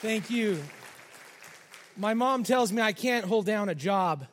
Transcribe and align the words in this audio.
Thank 0.00 0.30
you. 0.30 0.62
My 1.96 2.14
mom 2.14 2.44
tells 2.44 2.72
me 2.72 2.80
I 2.80 2.92
can't 2.92 3.24
hold 3.24 3.46
down 3.46 3.68
a 3.68 3.74
job. 3.74 4.28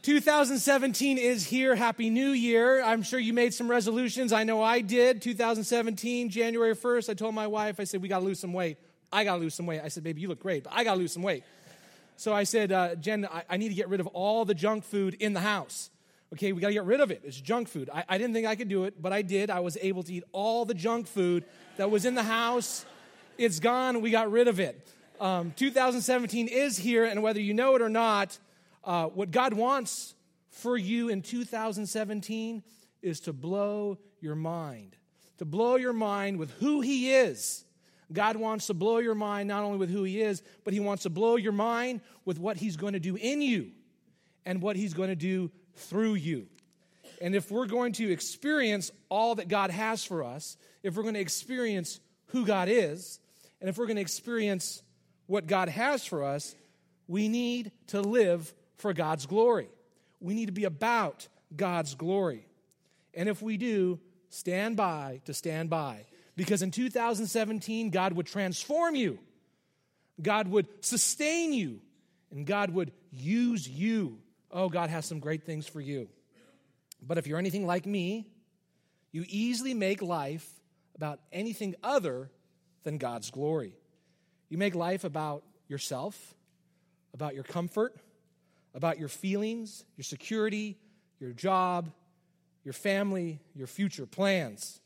2017 0.00 1.18
is 1.18 1.44
here. 1.44 1.76
Happy 1.76 2.08
New 2.08 2.30
Year. 2.30 2.82
I'm 2.82 3.02
sure 3.02 3.20
you 3.20 3.34
made 3.34 3.52
some 3.52 3.70
resolutions. 3.70 4.32
I 4.32 4.44
know 4.44 4.62
I 4.62 4.80
did. 4.80 5.20
2017, 5.20 6.30
January 6.30 6.74
1st, 6.74 7.10
I 7.10 7.14
told 7.14 7.34
my 7.34 7.46
wife, 7.46 7.78
I 7.78 7.84
said, 7.84 8.00
we 8.00 8.08
got 8.08 8.20
to 8.20 8.24
lose 8.24 8.40
some 8.40 8.54
weight. 8.54 8.78
I 9.12 9.24
got 9.24 9.34
to 9.34 9.40
lose 9.42 9.54
some 9.54 9.66
weight. 9.66 9.82
I 9.84 9.88
said, 9.88 10.04
baby, 10.04 10.22
you 10.22 10.28
look 10.28 10.40
great, 10.40 10.64
but 10.64 10.72
I 10.74 10.84
got 10.84 10.94
to 10.94 11.00
lose 11.00 11.12
some 11.12 11.22
weight. 11.22 11.44
So 12.16 12.32
I 12.32 12.44
said, 12.44 12.72
uh, 12.72 12.94
Jen, 12.94 13.26
I, 13.30 13.42
I, 13.46 13.56
need 13.58 13.68
to 13.68 13.74
get 13.74 13.90
rid 13.90 14.00
of 14.00 14.06
all 14.06 14.46
the 14.46 14.54
junk 14.54 14.84
food 14.84 15.18
in 15.20 15.34
the 15.34 15.40
house. 15.40 15.90
Okay, 16.32 16.52
we 16.52 16.62
got 16.62 16.68
to 16.68 16.74
get 16.74 16.84
rid 16.84 17.02
of 17.02 17.10
it. 17.10 17.20
It's 17.24 17.38
junk 17.38 17.68
food. 17.68 17.90
I, 17.92 18.04
I 18.08 18.16
didn't 18.16 18.32
think 18.32 18.46
I 18.46 18.56
could 18.56 18.68
do 18.68 18.84
it, 18.84 19.02
but 19.02 19.12
I 19.12 19.20
did. 19.20 19.50
I 19.50 19.60
was 19.60 19.76
able 19.82 20.02
to 20.04 20.14
eat 20.14 20.24
all 20.32 20.64
the 20.64 20.72
junk 20.72 21.08
food 21.08 21.44
that 21.76 21.90
was 21.90 22.06
in 22.06 22.14
the 22.14 22.22
house. 22.22 22.86
It's 23.40 23.58
gone. 23.58 24.02
We 24.02 24.10
got 24.10 24.30
rid 24.30 24.48
of 24.48 24.60
it. 24.60 24.86
Um, 25.18 25.54
2017 25.56 26.46
is 26.46 26.76
here, 26.76 27.06
and 27.06 27.22
whether 27.22 27.40
you 27.40 27.54
know 27.54 27.74
it 27.74 27.80
or 27.80 27.88
not, 27.88 28.38
uh, 28.84 29.06
what 29.06 29.30
God 29.30 29.54
wants 29.54 30.14
for 30.50 30.76
you 30.76 31.08
in 31.08 31.22
2017 31.22 32.62
is 33.00 33.20
to 33.20 33.32
blow 33.32 33.96
your 34.20 34.34
mind, 34.34 34.94
to 35.38 35.46
blow 35.46 35.76
your 35.76 35.94
mind 35.94 36.38
with 36.38 36.50
who 36.60 36.82
He 36.82 37.14
is. 37.14 37.64
God 38.12 38.36
wants 38.36 38.66
to 38.66 38.74
blow 38.74 38.98
your 38.98 39.14
mind 39.14 39.48
not 39.48 39.64
only 39.64 39.78
with 39.78 39.88
who 39.88 40.04
He 40.04 40.20
is, 40.20 40.42
but 40.62 40.74
He 40.74 40.80
wants 40.80 41.04
to 41.04 41.10
blow 41.10 41.36
your 41.36 41.52
mind 41.52 42.02
with 42.26 42.38
what 42.38 42.58
He's 42.58 42.76
going 42.76 42.92
to 42.92 43.00
do 43.00 43.16
in 43.16 43.40
you 43.40 43.70
and 44.44 44.60
what 44.60 44.76
He's 44.76 44.92
going 44.92 45.08
to 45.08 45.16
do 45.16 45.50
through 45.76 46.16
you. 46.16 46.46
And 47.22 47.34
if 47.34 47.50
we're 47.50 47.64
going 47.64 47.94
to 47.94 48.12
experience 48.12 48.90
all 49.08 49.36
that 49.36 49.48
God 49.48 49.70
has 49.70 50.04
for 50.04 50.22
us, 50.22 50.58
if 50.82 50.94
we're 50.94 51.04
going 51.04 51.14
to 51.14 51.20
experience 51.20 52.00
who 52.26 52.44
God 52.44 52.68
is, 52.68 53.18
and 53.60 53.68
if 53.68 53.78
we're 53.78 53.86
going 53.86 53.96
to 53.96 54.02
experience 54.02 54.82
what 55.26 55.46
God 55.46 55.68
has 55.68 56.04
for 56.04 56.24
us, 56.24 56.54
we 57.06 57.28
need 57.28 57.72
to 57.88 58.00
live 58.00 58.52
for 58.76 58.92
God's 58.92 59.26
glory. 59.26 59.68
We 60.20 60.34
need 60.34 60.46
to 60.46 60.52
be 60.52 60.64
about 60.64 61.28
God's 61.54 61.94
glory. 61.94 62.46
And 63.14 63.28
if 63.28 63.42
we 63.42 63.56
do, 63.56 63.98
stand 64.28 64.76
by 64.76 65.20
to 65.24 65.34
stand 65.34 65.70
by. 65.70 66.06
Because 66.36 66.62
in 66.62 66.70
2017, 66.70 67.90
God 67.90 68.12
would 68.14 68.26
transform 68.26 68.94
you, 68.94 69.18
God 70.20 70.48
would 70.48 70.66
sustain 70.84 71.52
you, 71.52 71.80
and 72.30 72.46
God 72.46 72.70
would 72.70 72.92
use 73.12 73.68
you. 73.68 74.18
Oh, 74.50 74.68
God 74.68 74.90
has 74.90 75.06
some 75.06 75.20
great 75.20 75.44
things 75.44 75.66
for 75.66 75.80
you. 75.80 76.08
But 77.02 77.18
if 77.18 77.26
you're 77.26 77.38
anything 77.38 77.66
like 77.66 77.86
me, 77.86 78.26
you 79.12 79.24
easily 79.28 79.74
make 79.74 80.02
life 80.02 80.48
about 80.94 81.20
anything 81.32 81.74
other 81.82 82.30
than 82.84 82.98
God's 82.98 83.30
glory. 83.30 83.74
You 84.48 84.58
make 84.58 84.74
life 84.74 85.04
about 85.04 85.44
yourself, 85.68 86.34
about 87.14 87.34
your 87.34 87.44
comfort, 87.44 87.94
about 88.74 88.98
your 88.98 89.08
feelings, 89.08 89.84
your 89.96 90.04
security, 90.04 90.78
your 91.18 91.32
job, 91.32 91.90
your 92.64 92.72
family, 92.72 93.40
your 93.54 93.66
future 93.66 94.06
plans. 94.06 94.80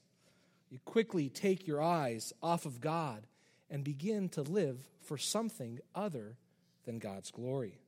You 0.71 0.79
quickly 0.85 1.29
take 1.29 1.67
your 1.67 1.83
eyes 1.83 2.33
off 2.43 2.67
of 2.67 2.81
God 2.81 3.27
and 3.71 3.85
begin 3.85 4.29
to 4.31 4.43
live 4.43 4.89
for 5.03 5.17
something 5.17 5.81
other 5.95 6.37
than 6.85 6.99
God's 6.99 7.31
glory. 7.31 7.79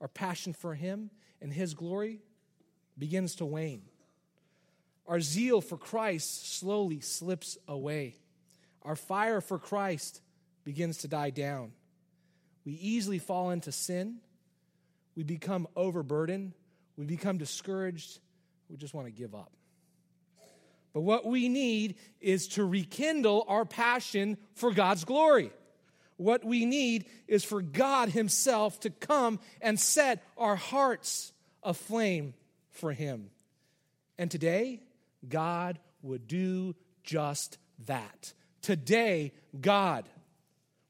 Our 0.00 0.08
passion 0.08 0.52
for 0.52 0.74
Him 0.74 1.10
and 1.40 1.52
His 1.52 1.74
glory 1.74 2.20
begins 2.98 3.34
to 3.36 3.44
wane. 3.44 3.82
Our 5.06 5.20
zeal 5.20 5.60
for 5.60 5.76
Christ 5.76 6.58
slowly 6.58 7.00
slips 7.00 7.58
away. 7.68 8.16
Our 8.84 8.96
fire 8.96 9.40
for 9.40 9.58
Christ 9.58 10.20
begins 10.64 10.98
to 10.98 11.08
die 11.08 11.30
down. 11.30 11.72
We 12.64 12.72
easily 12.72 13.18
fall 13.18 13.50
into 13.50 13.72
sin. 13.72 14.16
We 15.16 15.22
become 15.22 15.68
overburdened. 15.76 16.52
We 16.96 17.04
become 17.04 17.38
discouraged. 17.38 18.18
We 18.68 18.76
just 18.76 18.94
want 18.94 19.06
to 19.06 19.12
give 19.12 19.34
up. 19.34 19.52
But 20.92 21.00
what 21.00 21.26
we 21.26 21.48
need 21.48 21.96
is 22.20 22.48
to 22.48 22.64
rekindle 22.64 23.44
our 23.48 23.64
passion 23.64 24.38
for 24.54 24.72
God's 24.72 25.04
glory. 25.04 25.50
What 26.16 26.44
we 26.44 26.64
need 26.64 27.06
is 27.26 27.42
for 27.42 27.60
God 27.60 28.10
Himself 28.10 28.78
to 28.80 28.90
come 28.90 29.40
and 29.60 29.78
set 29.78 30.22
our 30.38 30.54
hearts 30.54 31.32
aflame 31.62 32.34
for 32.70 32.92
Him. 32.92 33.30
And 34.18 34.30
today, 34.30 34.80
God 35.28 35.80
would 36.02 36.28
do 36.28 36.76
just 37.02 37.58
that. 37.86 38.32
Today, 38.64 39.34
God 39.60 40.08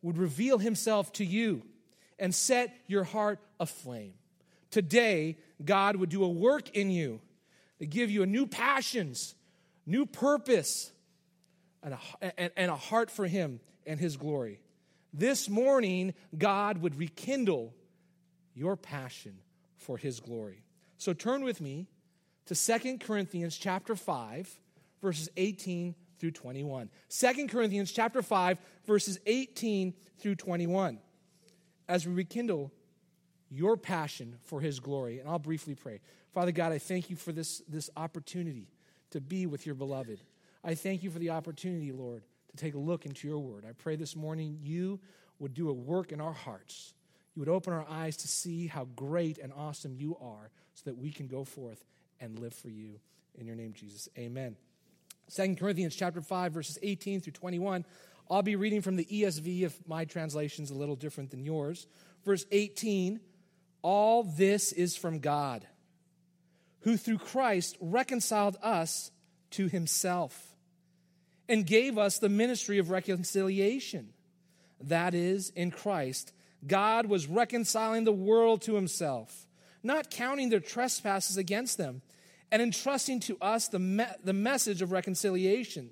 would 0.00 0.16
reveal 0.16 0.58
himself 0.58 1.12
to 1.14 1.24
you 1.24 1.62
and 2.20 2.32
set 2.32 2.72
your 2.86 3.02
heart 3.02 3.40
aflame. 3.58 4.14
Today, 4.70 5.38
God 5.64 5.96
would 5.96 6.08
do 6.08 6.22
a 6.22 6.28
work 6.28 6.70
in 6.76 6.92
you 6.92 7.20
to 7.80 7.86
give 7.86 8.12
you 8.12 8.22
a 8.22 8.26
new 8.26 8.46
passions, 8.46 9.34
new 9.86 10.06
purpose, 10.06 10.92
and 11.82 11.94
a, 11.94 12.40
and, 12.40 12.52
and 12.56 12.70
a 12.70 12.76
heart 12.76 13.10
for 13.10 13.26
him 13.26 13.58
and 13.84 13.98
his 13.98 14.16
glory. 14.16 14.60
This 15.12 15.48
morning, 15.48 16.14
God 16.38 16.78
would 16.78 16.96
rekindle 16.96 17.74
your 18.54 18.76
passion 18.76 19.34
for 19.78 19.96
his 19.96 20.20
glory. 20.20 20.62
So 20.96 21.12
turn 21.12 21.42
with 21.42 21.60
me 21.60 21.88
to 22.46 22.54
Second 22.54 23.00
Corinthians 23.00 23.56
chapter 23.56 23.96
5, 23.96 24.60
verses 25.02 25.28
18 25.36 25.96
through 26.19 26.32
21. 26.32 26.91
2 27.08 27.47
Corinthians 27.48 27.92
chapter 27.92 28.22
5 28.22 28.58
verses 28.86 29.19
18 29.26 29.94
through 30.19 30.34
21. 30.34 30.98
As 31.88 32.06
we 32.06 32.14
rekindle 32.14 32.72
your 33.50 33.76
passion 33.76 34.36
for 34.42 34.60
his 34.60 34.80
glory, 34.80 35.20
and 35.20 35.28
I'll 35.28 35.38
briefly 35.38 35.74
pray. 35.74 36.00
Father 36.32 36.53
God, 36.53 36.72
I 36.72 36.78
thank 36.78 37.10
you 37.10 37.16
for 37.16 37.32
this, 37.32 37.62
this 37.69 37.91
opportunity 37.97 38.69
to 39.10 39.20
be 39.20 39.47
with 39.47 39.66
your 39.66 39.74
beloved. 39.74 40.20
I 40.64 40.74
thank 40.74 41.03
you 41.03 41.10
for 41.10 41.19
the 41.19 41.30
opportunity, 41.30 41.92
Lord, 41.92 42.24
to 42.50 42.56
take 42.56 42.74
a 42.74 42.78
look 42.78 43.06
into 43.06 43.28
your 43.28 43.38
word. 43.38 43.64
I 43.69 43.72
pray 43.72 43.97
this 43.97 44.16
morning 44.16 44.58
you 44.62 44.98
would 45.38 45.54
do 45.54 45.69
a 45.69 45.72
work 45.72 46.10
in 46.10 46.20
our 46.20 46.32
hearts. 46.32 46.94
You 47.34 47.41
would 47.41 47.48
open 47.48 47.72
our 47.72 47.86
eyes 47.88 48.16
to 48.19 48.28
see 48.28 48.66
how 48.66 48.86
great 48.97 49.38
and 49.38 49.53
awesome 49.53 49.94
you 49.97 50.16
are 50.20 50.50
so 50.74 50.82
that 50.86 50.97
we 50.97 51.10
can 51.10 51.26
go 51.26 51.44
forth 51.44 51.84
and 52.20 52.38
live 52.38 52.54
for 52.54 52.70
you. 52.70 53.00
In 53.36 53.47
your 53.47 53.56
name, 53.56 53.72
Jesus. 53.72 54.08
Amen. 54.16 54.56
Second 55.28 55.58
Corinthians 55.58 55.94
chapter 55.94 56.20
5 56.20 56.52
verses 56.52 56.78
18 56.82 57.20
through 57.20 57.32
21. 57.32 57.84
I'll 58.30 58.42
be 58.42 58.56
reading 58.56 58.80
from 58.80 58.96
the 58.96 59.04
ESV 59.04 59.62
if 59.62 59.86
my 59.86 60.04
translation 60.04 60.64
is 60.64 60.70
a 60.70 60.74
little 60.74 60.96
different 60.96 61.30
than 61.30 61.44
yours. 61.44 61.86
Verse 62.24 62.46
18, 62.50 63.20
all 63.82 64.22
this 64.22 64.72
is 64.72 64.96
from 64.96 65.18
God, 65.18 65.66
who 66.80 66.96
through 66.96 67.18
Christ 67.18 67.76
reconciled 67.80 68.56
us 68.62 69.10
to 69.52 69.68
himself 69.68 70.54
and 71.48 71.66
gave 71.66 71.98
us 71.98 72.18
the 72.18 72.30
ministry 72.30 72.78
of 72.78 72.91
reconciliation. 72.91 74.14
That 74.80 75.14
is, 75.14 75.50
in 75.50 75.70
Christ, 75.70 76.32
God 76.66 77.06
was 77.06 77.26
reconciling 77.26 78.04
the 78.04 78.12
world 78.12 78.62
to 78.62 78.74
himself, 78.74 79.46
not 79.82 80.10
counting 80.10 80.48
their 80.48 80.60
trespasses 80.60 81.36
against 81.36 81.76
them 81.76 82.00
and 82.54 82.62
entrusting 82.62 83.19
to 83.19 83.37
us 83.41 83.66
the, 83.66 83.81
me- 83.81 84.06
the 84.22 84.32
message 84.32 84.81
of 84.81 84.92
reconciliation. 84.92 85.91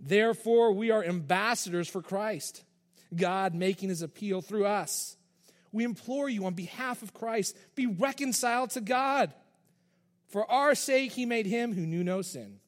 Therefore, 0.00 0.72
we 0.72 0.90
are 0.90 1.04
ambassadors 1.04 1.88
for 1.88 2.02
Christ, 2.02 2.64
God 3.14 3.54
making 3.54 3.88
his 3.88 4.02
appeal 4.02 4.42
through 4.42 4.66
us. 4.66 5.16
We 5.70 5.84
implore 5.84 6.28
you 6.28 6.46
on 6.46 6.54
behalf 6.54 7.02
of 7.02 7.14
Christ, 7.14 7.56
be 7.76 7.86
reconciled 7.86 8.70
to 8.70 8.80
God. 8.80 9.32
For 10.30 10.50
our 10.50 10.74
sake, 10.74 11.12
he 11.12 11.26
made 11.26 11.46
him 11.46 11.72
who 11.72 11.86
knew 11.86 12.02
no 12.02 12.22
sin. 12.22 12.58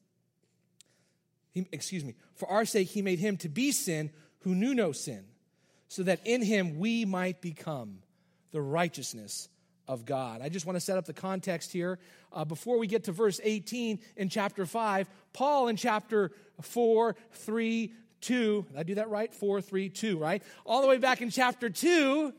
He, 1.51 1.67
excuse 1.73 2.05
me. 2.05 2.15
For 2.35 2.49
our 2.49 2.63
sake, 2.63 2.87
he 2.87 3.01
made 3.01 3.19
him 3.19 3.35
to 3.39 3.49
be 3.49 3.73
sin 3.73 4.09
who 4.39 4.55
knew 4.55 4.73
no 4.73 4.93
sin, 4.93 5.25
so 5.89 6.01
that 6.03 6.21
in 6.23 6.41
him 6.41 6.79
we 6.79 7.03
might 7.03 7.41
become 7.41 7.97
the 8.51 8.61
righteousness 8.61 9.49
of 9.87 10.05
God. 10.05 10.41
I 10.41 10.49
just 10.49 10.65
want 10.65 10.75
to 10.75 10.79
set 10.79 10.97
up 10.97 11.05
the 11.05 11.13
context 11.13 11.71
here. 11.71 11.99
Uh, 12.31 12.45
before 12.45 12.77
we 12.77 12.87
get 12.87 13.05
to 13.05 13.11
verse 13.11 13.39
18 13.43 13.99
in 14.17 14.29
chapter 14.29 14.65
5, 14.65 15.07
Paul 15.33 15.67
in 15.67 15.75
chapter 15.75 16.31
4, 16.61 17.15
3, 17.31 17.93
2, 18.21 18.65
did 18.69 18.77
I 18.77 18.83
do 18.83 18.95
that 18.95 19.09
right? 19.09 19.33
4, 19.33 19.61
3, 19.61 19.89
2, 19.89 20.17
right? 20.17 20.43
All 20.65 20.81
the 20.81 20.87
way 20.87 20.97
back 20.97 21.21
in 21.21 21.29
chapter 21.29 21.69
2, 21.69 22.33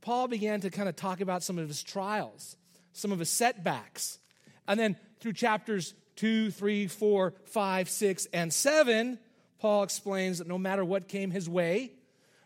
Paul 0.00 0.28
began 0.28 0.60
to 0.62 0.70
kind 0.70 0.88
of 0.88 0.96
talk 0.96 1.20
about 1.20 1.42
some 1.42 1.58
of 1.58 1.68
his 1.68 1.82
trials, 1.82 2.56
some 2.92 3.12
of 3.12 3.18
his 3.18 3.30
setbacks. 3.30 4.18
And 4.66 4.80
then 4.80 4.96
through 5.20 5.34
chapters 5.34 5.94
2, 6.16 6.50
3, 6.50 6.86
4, 6.86 7.34
5, 7.44 7.88
6, 7.88 8.26
and 8.32 8.52
7, 8.52 9.18
Paul 9.58 9.82
explains 9.82 10.38
that 10.38 10.48
no 10.48 10.58
matter 10.58 10.84
what 10.84 11.08
came 11.08 11.30
his 11.30 11.48
way, 11.48 11.92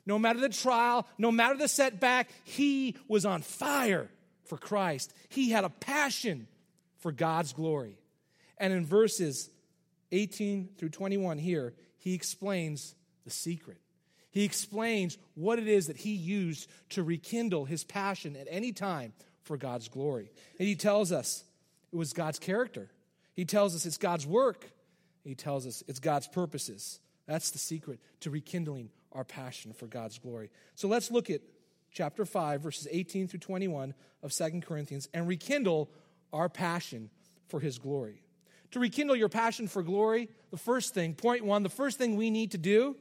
no 0.07 0.19
matter 0.19 0.41
the 0.41 0.49
trial, 0.49 1.07
no 1.17 1.31
matter 1.31 1.57
the 1.57 1.69
setback, 1.69 2.29
he 2.45 2.97
was 3.09 3.25
on 3.25 3.43
fire 3.43 4.11
for 4.55 4.59
Christ. 4.59 5.13
He 5.31 5.51
had 5.51 5.65
a 5.65 5.69
passion 5.69 6.47
for 6.99 7.11
God's 7.11 7.53
glory. 7.53 7.99
And 8.57 8.73
in 8.73 8.87
verses 8.87 9.51
18 10.13 10.69
through 10.79 10.91
21 10.91 11.39
here, 11.39 11.75
he 11.99 12.15
explains 12.15 12.95
the 13.25 13.31
secret. 13.31 13.79
He 14.31 14.45
explains 14.45 15.19
what 15.35 15.59
it 15.59 15.67
is 15.67 15.89
that 15.89 15.97
he 15.97 16.15
used 16.15 16.71
to 16.91 17.03
rekindle 17.03 17.65
his 17.65 17.83
passion 17.83 18.37
at 18.37 18.47
any 18.49 18.71
time 18.71 19.13
for 19.43 19.57
God's 19.57 19.89
glory. 19.89 20.31
And 20.61 20.69
he 20.69 20.77
tells 20.77 21.11
us 21.11 21.43
it 21.93 21.97
was 21.97 22.13
God's 22.13 22.39
character. 22.39 22.93
He 23.35 23.45
tells 23.45 23.75
us 23.75 23.87
it's 23.87 23.99
God's 23.99 24.25
work. 24.27 24.71
He 25.25 25.35
tells 25.35 25.67
us 25.67 25.83
it's 25.89 25.99
God's 25.99 26.29
purposes. 26.29 27.01
That's 27.27 27.51
the 27.51 27.59
secret 27.59 27.99
to 28.21 28.31
rekindling 28.31 28.91
our 29.11 29.25
passion 29.25 29.73
for 29.73 29.87
God's 29.87 30.19
glory. 30.19 30.51
So 30.77 30.87
let's 30.87 31.11
look 31.11 31.29
at 31.29 31.41
chapter 31.95 32.25
5, 32.27 32.61
verses 32.61 32.89
18 32.91 33.29
through 33.29 33.41
21 33.41 33.95
of 34.23 34.33
Second 34.33 34.67
Corinthians 34.67 35.09
and 35.15 35.27
rekindle 35.27 35.89
our 36.33 36.49
passion 36.49 37.09
for 37.49 37.61
his 37.61 37.79
glory. 37.79 38.21
To 38.73 38.81
rekindle 38.81 39.15
your 39.15 39.29
passion 39.29 39.69
for 39.69 39.83
glory, 39.83 40.29
the 40.51 40.57
first 40.57 40.93
thing, 40.93 41.15
point 41.15 41.45
one, 41.45 41.63
the 41.63 41.69
first 41.69 41.97
thing 41.97 42.17
we 42.17 42.31
need 42.31 42.51
to 42.51 42.59
do 42.59 42.97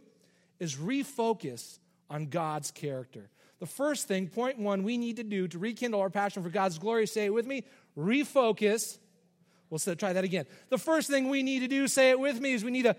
is 0.60 0.76
refocus 0.76 1.80
on 2.10 2.28
God's 2.28 2.70
character. 2.70 3.30
The 3.60 3.66
first 3.66 4.08
thing, 4.08 4.28
point 4.28 4.60
one, 4.60 4.84
we 4.84 4.98
need 4.98 5.16
to 5.16 5.24
do 5.24 5.48
to 5.48 5.58
rekindle 5.58 6.00
our 6.00 6.12
passion 6.12 6.44
for 6.44 6.50
God's 6.50 6.78
glory, 6.78 7.08
say 7.08 7.26
it 7.26 7.34
with 7.34 7.48
me, 7.48 7.64
refocus. 7.98 9.00
We'll 9.70 9.80
try 9.96 10.14
that 10.14 10.24
again. 10.24 10.46
The 10.70 10.78
first 10.78 11.10
thing 11.10 11.30
we 11.30 11.42
need 11.42 11.62
to 11.62 11.68
do, 11.68 11.88
say 11.88 12.12
it 12.12 12.20
with 12.20 12.40
me, 12.40 12.54
is 12.54 12.64
we 12.64 12.70
need 12.70 12.84
to 12.84 12.96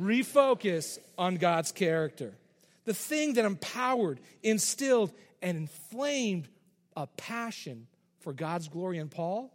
refocus 0.00 0.98
on 1.18 1.36
God's 1.36 1.72
character. 1.72 2.32
The 2.86 2.94
thing 2.94 3.34
that 3.34 3.44
empowered, 3.44 4.20
instilled, 4.42 5.12
and 5.44 5.58
inflamed 5.58 6.48
a 6.96 7.06
passion 7.06 7.86
for 8.20 8.32
God's 8.32 8.68
glory 8.68 8.96
in 8.98 9.10
Paul 9.10 9.52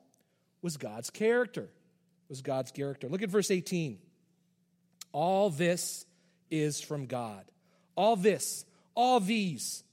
was 0.61 0.77
God's 0.77 1.09
character. 1.09 1.67
Was 2.29 2.43
God's 2.43 2.71
character. 2.71 3.09
Look 3.09 3.23
at 3.23 3.29
verse 3.29 3.49
18. 3.49 3.97
All 5.11 5.49
this 5.49 6.05
is 6.51 6.79
from 6.79 7.07
God. 7.07 7.43
All 7.95 8.15
this, 8.15 8.65
all 8.93 9.19
these 9.19 9.83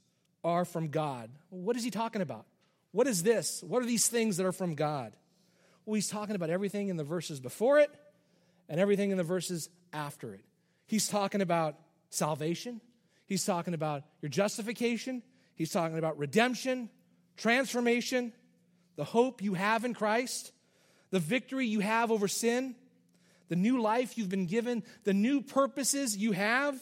are 0.43 0.65
from 0.65 0.89
God. 0.89 1.31
What 1.49 1.75
is 1.75 1.83
he 1.83 1.89
talking 1.89 2.21
about? 2.21 2.45
What 2.91 3.07
is 3.07 3.23
this? 3.23 3.63
What 3.63 3.81
are 3.81 3.85
these 3.87 4.07
things 4.07 4.37
that 4.37 4.45
are 4.45 4.51
from 4.51 4.75
God? 4.75 5.13
Well, 5.85 5.95
he's 5.95 6.09
talking 6.09 6.35
about 6.35 6.51
everything 6.51 6.89
in 6.89 6.97
the 6.97 7.03
verses 7.03 7.39
before 7.39 7.79
it 7.79 7.89
and 8.69 8.79
everything 8.79 9.09
in 9.09 9.17
the 9.17 9.23
verses 9.23 9.67
after 9.91 10.35
it. 10.35 10.45
He's 10.85 11.07
talking 11.07 11.41
about 11.41 11.75
salvation, 12.11 12.81
he's 13.25 13.45
talking 13.45 13.73
about 13.73 14.03
your 14.21 14.29
justification, 14.29 15.23
he's 15.57 15.71
talking 15.71 15.97
about 15.97 16.17
redemption, 16.17 16.89
transformation, 17.35 18.31
the 18.95 19.03
hope 19.03 19.41
you 19.41 19.53
have 19.53 19.83
in 19.83 19.93
Christ, 19.93 20.53
the 21.09 21.19
victory 21.19 21.67
you 21.67 21.81
have 21.81 22.11
over 22.11 22.27
sin, 22.27 22.75
the 23.49 23.55
new 23.55 23.81
life 23.81 24.17
you've 24.17 24.29
been 24.29 24.45
given, 24.45 24.83
the 25.03 25.13
new 25.13 25.41
purposes 25.41 26.15
you 26.15 26.31
have, 26.31 26.79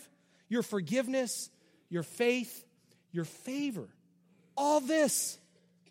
your 0.48 0.64
forgiveness, 0.64 1.50
your 1.90 2.04
faith, 2.04 2.64
your 3.12 3.26
favor. 3.26 3.88
All 4.56 4.80
this 4.80 5.38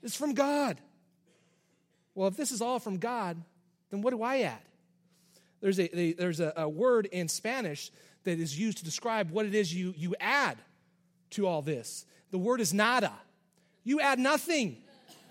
is 0.03 0.15
from 0.15 0.35
God. 0.35 0.79
Well, 2.15 2.29
if 2.29 2.37
this 2.37 2.53
is 2.53 2.61
all 2.61 2.79
from 2.79 2.99
God, 2.99 3.37
then 3.91 4.03
what 4.03 4.11
do 4.13 4.23
I 4.23 4.43
add? 4.43 4.63
There's 5.61 5.79
a, 5.79 5.99
a 5.99 6.13
there's 6.13 6.41
a, 6.41 6.53
a 6.57 6.69
word 6.69 7.07
in 7.07 7.29
Spanish 7.29 7.91
that 8.25 8.39
is 8.39 8.59
used 8.59 8.79
to 8.79 8.85
describe 8.85 9.31
what 9.31 9.47
it 9.47 9.55
is 9.55 9.73
you, 9.75 9.95
you 9.97 10.15
add 10.21 10.59
to 11.31 11.47
all 11.47 11.63
this. 11.63 12.07
The 12.35 12.39
word 12.39 12.61
is 12.61 12.75
nada. 12.75 13.13
You 13.85 14.01
add 14.01 14.19
nothing. 14.19 14.79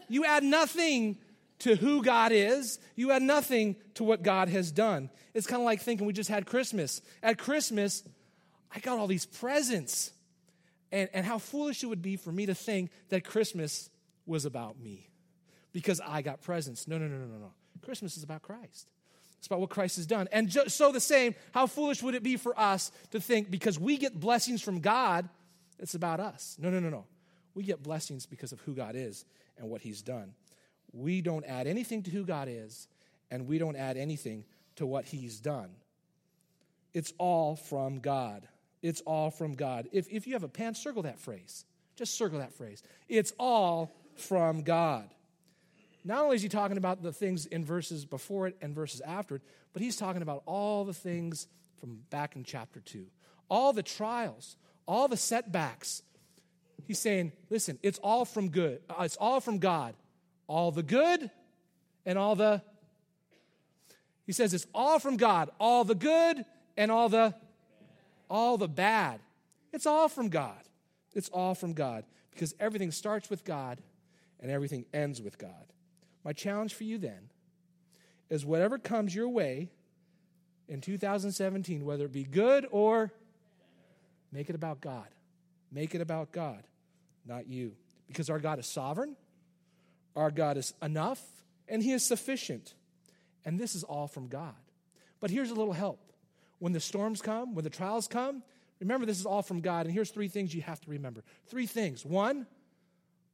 You 0.07 0.23
add 0.23 0.41
nothing 0.41 1.17
to 1.59 1.75
who 1.75 2.01
God 2.01 2.31
is. 2.31 2.79
You 2.95 3.11
add 3.11 3.21
nothing 3.21 3.75
to 3.95 4.05
what 4.05 4.23
God 4.23 4.47
has 4.47 4.71
done. 4.71 5.09
It's 5.33 5.45
kind 5.45 5.61
of 5.61 5.65
like 5.65 5.81
thinking 5.81 6.07
we 6.07 6.13
just 6.13 6.29
had 6.29 6.45
Christmas. 6.45 7.01
At 7.21 7.37
Christmas, 7.37 8.03
I 8.73 8.79
got 8.79 8.99
all 8.99 9.07
these 9.07 9.25
presents. 9.25 10.13
And, 10.93 11.09
and 11.13 11.25
how 11.25 11.39
foolish 11.39 11.83
it 11.83 11.87
would 11.87 12.01
be 12.01 12.15
for 12.15 12.31
me 12.31 12.45
to 12.45 12.55
think 12.55 12.89
that 13.09 13.25
Christmas 13.25 13.89
was 14.25 14.45
about 14.45 14.79
me 14.79 15.09
because 15.73 15.99
I 15.99 16.21
got 16.21 16.41
presents. 16.41 16.87
No, 16.87 16.97
no, 16.97 17.07
no, 17.07 17.17
no, 17.17 17.25
no, 17.25 17.37
no. 17.37 17.51
Christmas 17.81 18.15
is 18.15 18.23
about 18.23 18.43
Christ. 18.43 18.87
It's 19.39 19.47
about 19.47 19.59
what 19.59 19.71
Christ 19.71 19.97
has 19.97 20.05
done. 20.05 20.29
And 20.31 20.49
so 20.69 20.93
the 20.93 21.01
same, 21.01 21.35
how 21.53 21.67
foolish 21.67 22.01
would 22.01 22.15
it 22.15 22.23
be 22.23 22.37
for 22.37 22.57
us 22.57 22.93
to 23.11 23.19
think 23.19 23.51
because 23.51 23.77
we 23.77 23.97
get 23.97 24.17
blessings 24.17 24.61
from 24.61 24.79
God, 24.79 25.27
it's 25.83 25.95
about 25.95 26.19
us. 26.19 26.55
No, 26.59 26.69
no, 26.69 26.79
no, 26.79 26.89
no. 26.89 27.05
We 27.53 27.63
get 27.63 27.83
blessings 27.83 28.25
because 28.25 28.53
of 28.53 28.61
who 28.61 28.73
God 28.73 28.95
is 28.95 29.25
and 29.57 29.69
what 29.69 29.81
He's 29.81 30.01
done. 30.01 30.33
We 30.93 31.21
don't 31.21 31.45
add 31.45 31.67
anything 31.67 32.03
to 32.03 32.11
who 32.11 32.23
God 32.23 32.47
is, 32.49 32.87
and 33.29 33.47
we 33.47 33.57
don't 33.57 33.75
add 33.75 33.97
anything 33.97 34.45
to 34.77 34.85
what 34.85 35.05
He's 35.05 35.39
done. 35.39 35.69
It's 36.93 37.13
all 37.17 37.55
from 37.55 37.99
God. 37.99 38.47
It's 38.81 39.01
all 39.01 39.29
from 39.29 39.53
God. 39.53 39.89
If, 39.91 40.07
if 40.09 40.25
you 40.25 40.33
have 40.33 40.43
a 40.43 40.47
pen, 40.47 40.73
circle 40.73 41.03
that 41.03 41.19
phrase. 41.19 41.65
Just 41.95 42.17
circle 42.17 42.39
that 42.39 42.53
phrase. 42.53 42.81
It's 43.09 43.33
all 43.37 43.93
from 44.15 44.63
God. 44.63 45.09
Not 46.05 46.23
only 46.23 46.35
is 46.37 46.41
he 46.41 46.49
talking 46.49 46.77
about 46.77 47.03
the 47.03 47.13
things 47.13 47.45
in 47.45 47.63
verses 47.63 48.05
before 48.05 48.47
it 48.47 48.57
and 48.61 48.73
verses 48.73 49.01
after 49.01 49.35
it, 49.35 49.41
but 49.73 49.81
he's 49.81 49.95
talking 49.95 50.21
about 50.21 50.43
all 50.45 50.85
the 50.85 50.93
things 50.93 51.47
from 51.79 51.99
back 52.09 52.35
in 52.35 52.43
chapter 52.43 52.79
2. 52.79 53.05
All 53.49 53.73
the 53.73 53.83
trials, 53.83 54.57
all 54.85 55.07
the 55.07 55.17
setbacks. 55.17 56.01
He's 56.85 56.99
saying, 56.99 57.31
listen, 57.49 57.79
it's 57.81 57.99
all 57.99 58.25
from 58.25 58.49
good. 58.49 58.81
Uh, 58.89 59.03
it's 59.03 59.17
all 59.17 59.39
from 59.39 59.59
God. 59.59 59.95
All 60.47 60.71
the 60.71 60.83
good 60.83 61.29
and 62.05 62.17
all 62.17 62.35
the 62.35 62.61
He 64.25 64.33
says 64.33 64.53
it's 64.53 64.67
all 64.73 64.99
from 64.99 65.17
God. 65.17 65.49
All 65.59 65.83
the 65.83 65.95
good 65.95 66.43
and 66.77 66.91
all 66.91 67.09
the 67.09 67.33
all 68.29 68.57
the 68.57 68.67
bad. 68.67 69.19
It's 69.71 69.85
all 69.85 70.09
from 70.09 70.29
God. 70.29 70.61
It's 71.13 71.29
all 71.29 71.55
from 71.55 71.73
God 71.73 72.03
because 72.31 72.55
everything 72.59 72.91
starts 72.91 73.29
with 73.29 73.43
God 73.43 73.79
and 74.39 74.51
everything 74.51 74.85
ends 74.93 75.21
with 75.21 75.37
God. 75.37 75.71
My 76.23 76.33
challenge 76.33 76.73
for 76.73 76.83
you 76.83 76.97
then 76.97 77.29
is 78.29 78.45
whatever 78.45 78.77
comes 78.77 79.13
your 79.13 79.29
way 79.29 79.69
in 80.67 80.81
2017, 80.81 81.85
whether 81.85 82.05
it 82.05 82.11
be 82.11 82.23
good 82.23 82.65
or 82.71 83.11
make 84.33 84.49
it 84.49 84.55
about 84.55 84.81
God. 84.81 85.07
Make 85.71 85.95
it 85.95 86.01
about 86.01 86.31
God, 86.31 86.63
not 87.25 87.47
you. 87.47 87.73
Because 88.07 88.29
our 88.29 88.39
God 88.39 88.59
is 88.59 88.67
sovereign, 88.67 89.15
our 90.15 90.31
God 90.31 90.57
is 90.57 90.73
enough, 90.81 91.21
and 91.67 91.81
He 91.81 91.93
is 91.93 92.03
sufficient. 92.03 92.73
And 93.45 93.59
this 93.59 93.75
is 93.75 93.83
all 93.83 94.07
from 94.07 94.27
God. 94.27 94.55
But 95.19 95.29
here's 95.29 95.51
a 95.51 95.55
little 95.55 95.73
help. 95.73 95.99
When 96.59 96.73
the 96.73 96.79
storms 96.79 97.21
come, 97.21 97.55
when 97.55 97.63
the 97.63 97.69
trials 97.69 98.07
come, 98.07 98.43
remember 98.79 99.05
this 99.05 99.19
is 99.19 99.25
all 99.25 99.41
from 99.41 99.61
God. 99.61 99.85
And 99.85 99.93
here's 99.93 100.11
three 100.11 100.27
things 100.27 100.53
you 100.53 100.61
have 100.61 100.79
to 100.81 100.89
remember. 100.89 101.23
Three 101.47 101.65
things. 101.65 102.05
One, 102.05 102.45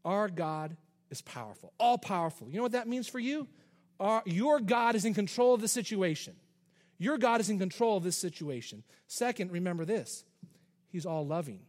our 0.05 0.29
God 0.29 0.75
is 1.09 1.21
powerful, 1.21 1.73
all 1.79 1.97
powerful. 1.97 2.47
You 2.49 2.57
know 2.57 2.63
what 2.63 2.71
that 2.73 2.87
means 2.87 3.07
for 3.07 3.19
you? 3.19 3.47
Our, 3.99 4.23
your 4.25 4.59
God 4.59 4.95
is 4.95 5.05
in 5.05 5.13
control 5.13 5.53
of 5.53 5.61
the 5.61 5.67
situation. 5.67 6.35
Your 6.97 7.17
God 7.17 7.41
is 7.41 7.49
in 7.49 7.59
control 7.59 7.97
of 7.97 8.03
this 8.03 8.17
situation. 8.17 8.83
Second, 9.07 9.51
remember 9.51 9.85
this 9.85 10.23
He's 10.89 11.05
all 11.05 11.25
loving, 11.25 11.61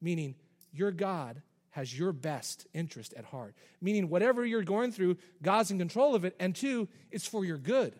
meaning 0.00 0.34
your 0.72 0.90
God 0.90 1.42
has 1.70 1.96
your 1.96 2.12
best 2.12 2.66
interest 2.74 3.14
at 3.16 3.24
heart. 3.24 3.54
Meaning, 3.80 4.08
whatever 4.08 4.44
you're 4.44 4.62
going 4.62 4.90
through, 4.92 5.16
God's 5.42 5.70
in 5.70 5.78
control 5.78 6.14
of 6.14 6.24
it. 6.24 6.34
And 6.40 6.54
two, 6.54 6.88
it's 7.10 7.26
for 7.26 7.44
your 7.44 7.58
good. 7.58 7.94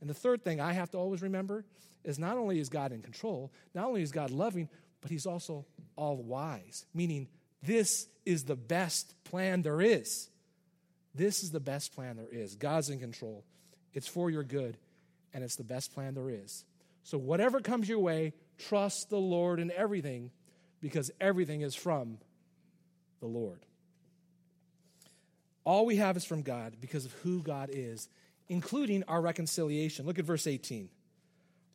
And 0.00 0.08
the 0.08 0.14
third 0.14 0.44
thing 0.44 0.60
I 0.60 0.72
have 0.72 0.90
to 0.90 0.98
always 0.98 1.22
remember 1.22 1.64
is 2.04 2.18
not 2.18 2.36
only 2.36 2.58
is 2.58 2.68
God 2.68 2.92
in 2.92 3.02
control, 3.02 3.52
not 3.74 3.86
only 3.86 4.02
is 4.02 4.12
God 4.12 4.30
loving, 4.30 4.68
but 5.00 5.10
He's 5.10 5.26
also 5.26 5.66
all 5.96 6.16
wise, 6.16 6.86
meaning 6.94 7.28
this 7.62 8.06
is 8.24 8.44
the 8.44 8.56
best 8.56 9.14
plan 9.24 9.62
there 9.62 9.80
is. 9.80 10.28
This 11.14 11.42
is 11.42 11.50
the 11.50 11.60
best 11.60 11.94
plan 11.94 12.16
there 12.16 12.28
is. 12.30 12.54
God's 12.54 12.90
in 12.90 13.00
control. 13.00 13.44
It's 13.92 14.06
for 14.06 14.30
your 14.30 14.44
good, 14.44 14.76
and 15.34 15.42
it's 15.42 15.56
the 15.56 15.64
best 15.64 15.92
plan 15.92 16.14
there 16.14 16.30
is. 16.30 16.64
So, 17.02 17.18
whatever 17.18 17.60
comes 17.60 17.88
your 17.88 17.98
way, 17.98 18.34
trust 18.58 19.10
the 19.10 19.18
Lord 19.18 19.60
in 19.60 19.70
everything 19.70 20.30
because 20.80 21.10
everything 21.20 21.62
is 21.62 21.74
from 21.74 22.18
the 23.20 23.26
Lord. 23.26 23.64
All 25.64 25.84
we 25.84 25.96
have 25.96 26.16
is 26.16 26.24
from 26.24 26.42
God 26.42 26.76
because 26.80 27.04
of 27.04 27.12
who 27.12 27.42
God 27.42 27.70
is, 27.72 28.08
including 28.48 29.04
our 29.06 29.20
reconciliation. 29.20 30.06
Look 30.06 30.18
at 30.18 30.24
verse 30.24 30.46
18. 30.46 30.88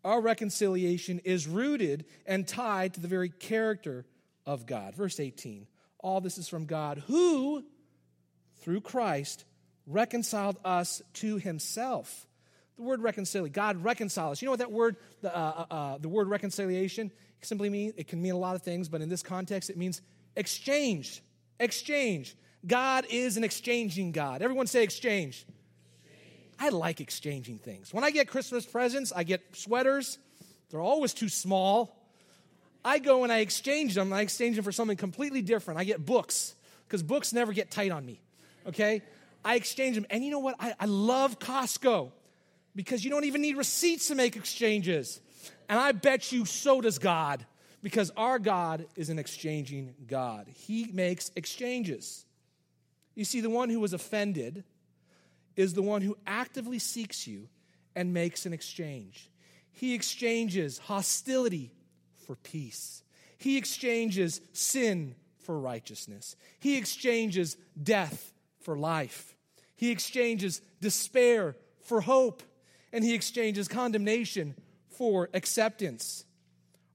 Our 0.03 0.19
reconciliation 0.19 1.19
is 1.19 1.47
rooted 1.47 2.05
and 2.25 2.47
tied 2.47 2.95
to 2.95 2.99
the 2.99 3.07
very 3.07 3.29
character 3.29 4.05
of 4.45 4.65
God. 4.65 4.95
Verse 4.95 5.19
18 5.19 5.67
All 5.99 6.21
this 6.21 6.37
is 6.37 6.47
from 6.47 6.65
God, 6.65 7.03
who, 7.07 7.63
through 8.61 8.81
Christ, 8.81 9.45
reconciled 9.85 10.57
us 10.65 11.01
to 11.15 11.37
himself. 11.37 12.27
The 12.77 12.83
word 12.83 13.01
reconcile, 13.01 13.47
God 13.47 13.83
reconciles. 13.83 14.41
You 14.41 14.47
know 14.47 14.51
what 14.51 14.59
that 14.59 14.71
word, 14.71 14.95
the, 15.21 15.35
uh, 15.35 15.65
uh, 15.69 15.73
uh, 15.73 15.97
the 15.99 16.09
word 16.09 16.27
reconciliation 16.27 17.11
simply 17.41 17.69
means? 17.69 17.93
It 17.97 18.07
can 18.07 18.21
mean 18.21 18.33
a 18.33 18.37
lot 18.37 18.55
of 18.55 18.63
things, 18.63 18.89
but 18.89 19.01
in 19.01 19.09
this 19.09 19.21
context, 19.21 19.69
it 19.69 19.77
means 19.77 20.01
exchange. 20.35 21.21
Exchange. 21.59 22.35
God 22.65 23.05
is 23.09 23.37
an 23.37 23.43
exchanging 23.43 24.11
God. 24.11 24.41
Everyone 24.41 24.67
say 24.67 24.83
exchange. 24.83 25.45
I 26.59 26.69
like 26.69 27.01
exchanging 27.01 27.59
things. 27.59 27.93
When 27.93 28.03
I 28.03 28.11
get 28.11 28.27
Christmas 28.27 28.65
presents, 28.65 29.11
I 29.11 29.23
get 29.23 29.41
sweaters. 29.53 30.17
They're 30.69 30.81
always 30.81 31.13
too 31.13 31.29
small. 31.29 31.99
I 32.85 32.99
go 32.99 33.23
and 33.23 33.31
I 33.31 33.39
exchange 33.39 33.95
them. 33.95 34.11
I 34.13 34.21
exchange 34.21 34.55
them 34.55 34.65
for 34.65 34.71
something 34.71 34.97
completely 34.97 35.41
different. 35.41 35.79
I 35.79 35.83
get 35.83 36.05
books 36.05 36.55
because 36.87 37.03
books 37.03 37.33
never 37.33 37.53
get 37.53 37.69
tight 37.69 37.91
on 37.91 38.05
me. 38.05 38.21
Okay? 38.67 39.01
I 39.45 39.55
exchange 39.55 39.95
them. 39.95 40.05
And 40.09 40.23
you 40.23 40.31
know 40.31 40.39
what? 40.39 40.55
I, 40.59 40.73
I 40.79 40.85
love 40.85 41.39
Costco 41.39 42.11
because 42.75 43.03
you 43.03 43.11
don't 43.11 43.25
even 43.25 43.41
need 43.41 43.57
receipts 43.57 44.07
to 44.07 44.15
make 44.15 44.35
exchanges. 44.35 45.21
And 45.69 45.79
I 45.79 45.91
bet 45.91 46.31
you 46.31 46.45
so 46.45 46.81
does 46.81 46.99
God 46.99 47.45
because 47.81 48.11
our 48.15 48.39
God 48.39 48.85
is 48.95 49.09
an 49.09 49.19
exchanging 49.19 49.93
God. 50.07 50.47
He 50.47 50.89
makes 50.91 51.31
exchanges. 51.35 52.25
You 53.15 53.25
see, 53.25 53.41
the 53.41 53.49
one 53.49 53.69
who 53.69 53.79
was 53.79 53.93
offended 53.93 54.63
is 55.55 55.73
the 55.73 55.81
one 55.81 56.01
who 56.01 56.17
actively 56.25 56.79
seeks 56.79 57.27
you 57.27 57.47
and 57.95 58.13
makes 58.13 58.45
an 58.45 58.53
exchange. 58.53 59.29
He 59.71 59.93
exchanges 59.93 60.79
hostility 60.79 61.73
for 62.25 62.35
peace. 62.35 63.03
He 63.37 63.57
exchanges 63.57 64.41
sin 64.53 65.15
for 65.39 65.59
righteousness. 65.59 66.35
He 66.59 66.77
exchanges 66.77 67.57
death 67.81 68.31
for 68.61 68.77
life. 68.77 69.35
He 69.75 69.91
exchanges 69.91 70.61
despair 70.79 71.55
for 71.81 72.01
hope. 72.01 72.41
And 72.93 73.03
he 73.03 73.13
exchanges 73.13 73.67
condemnation 73.67 74.55
for 74.87 75.29
acceptance. 75.33 76.23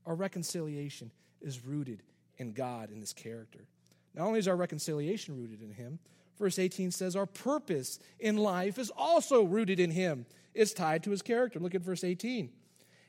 Our 0.06 0.14
reconciliation 0.14 1.10
is 1.42 1.66
rooted 1.66 2.02
in 2.38 2.52
God 2.52 2.90
and 2.90 3.00
his 3.00 3.12
character. 3.12 3.66
Not 4.14 4.26
only 4.26 4.38
is 4.38 4.48
our 4.48 4.56
reconciliation 4.56 5.36
rooted 5.36 5.60
in 5.60 5.72
him, 5.72 5.98
verse 6.38 6.58
18 6.58 6.92
says 6.92 7.16
our 7.16 7.26
purpose 7.26 7.98
in 8.18 8.36
life 8.36 8.78
is 8.78 8.90
also 8.96 9.42
rooted 9.42 9.80
in 9.80 9.90
him. 9.90 10.24
It's 10.54 10.72
tied 10.72 11.02
to 11.02 11.10
his 11.10 11.20
character. 11.20 11.58
Look 11.58 11.74
at 11.74 11.82
verse 11.82 12.04
18. 12.04 12.50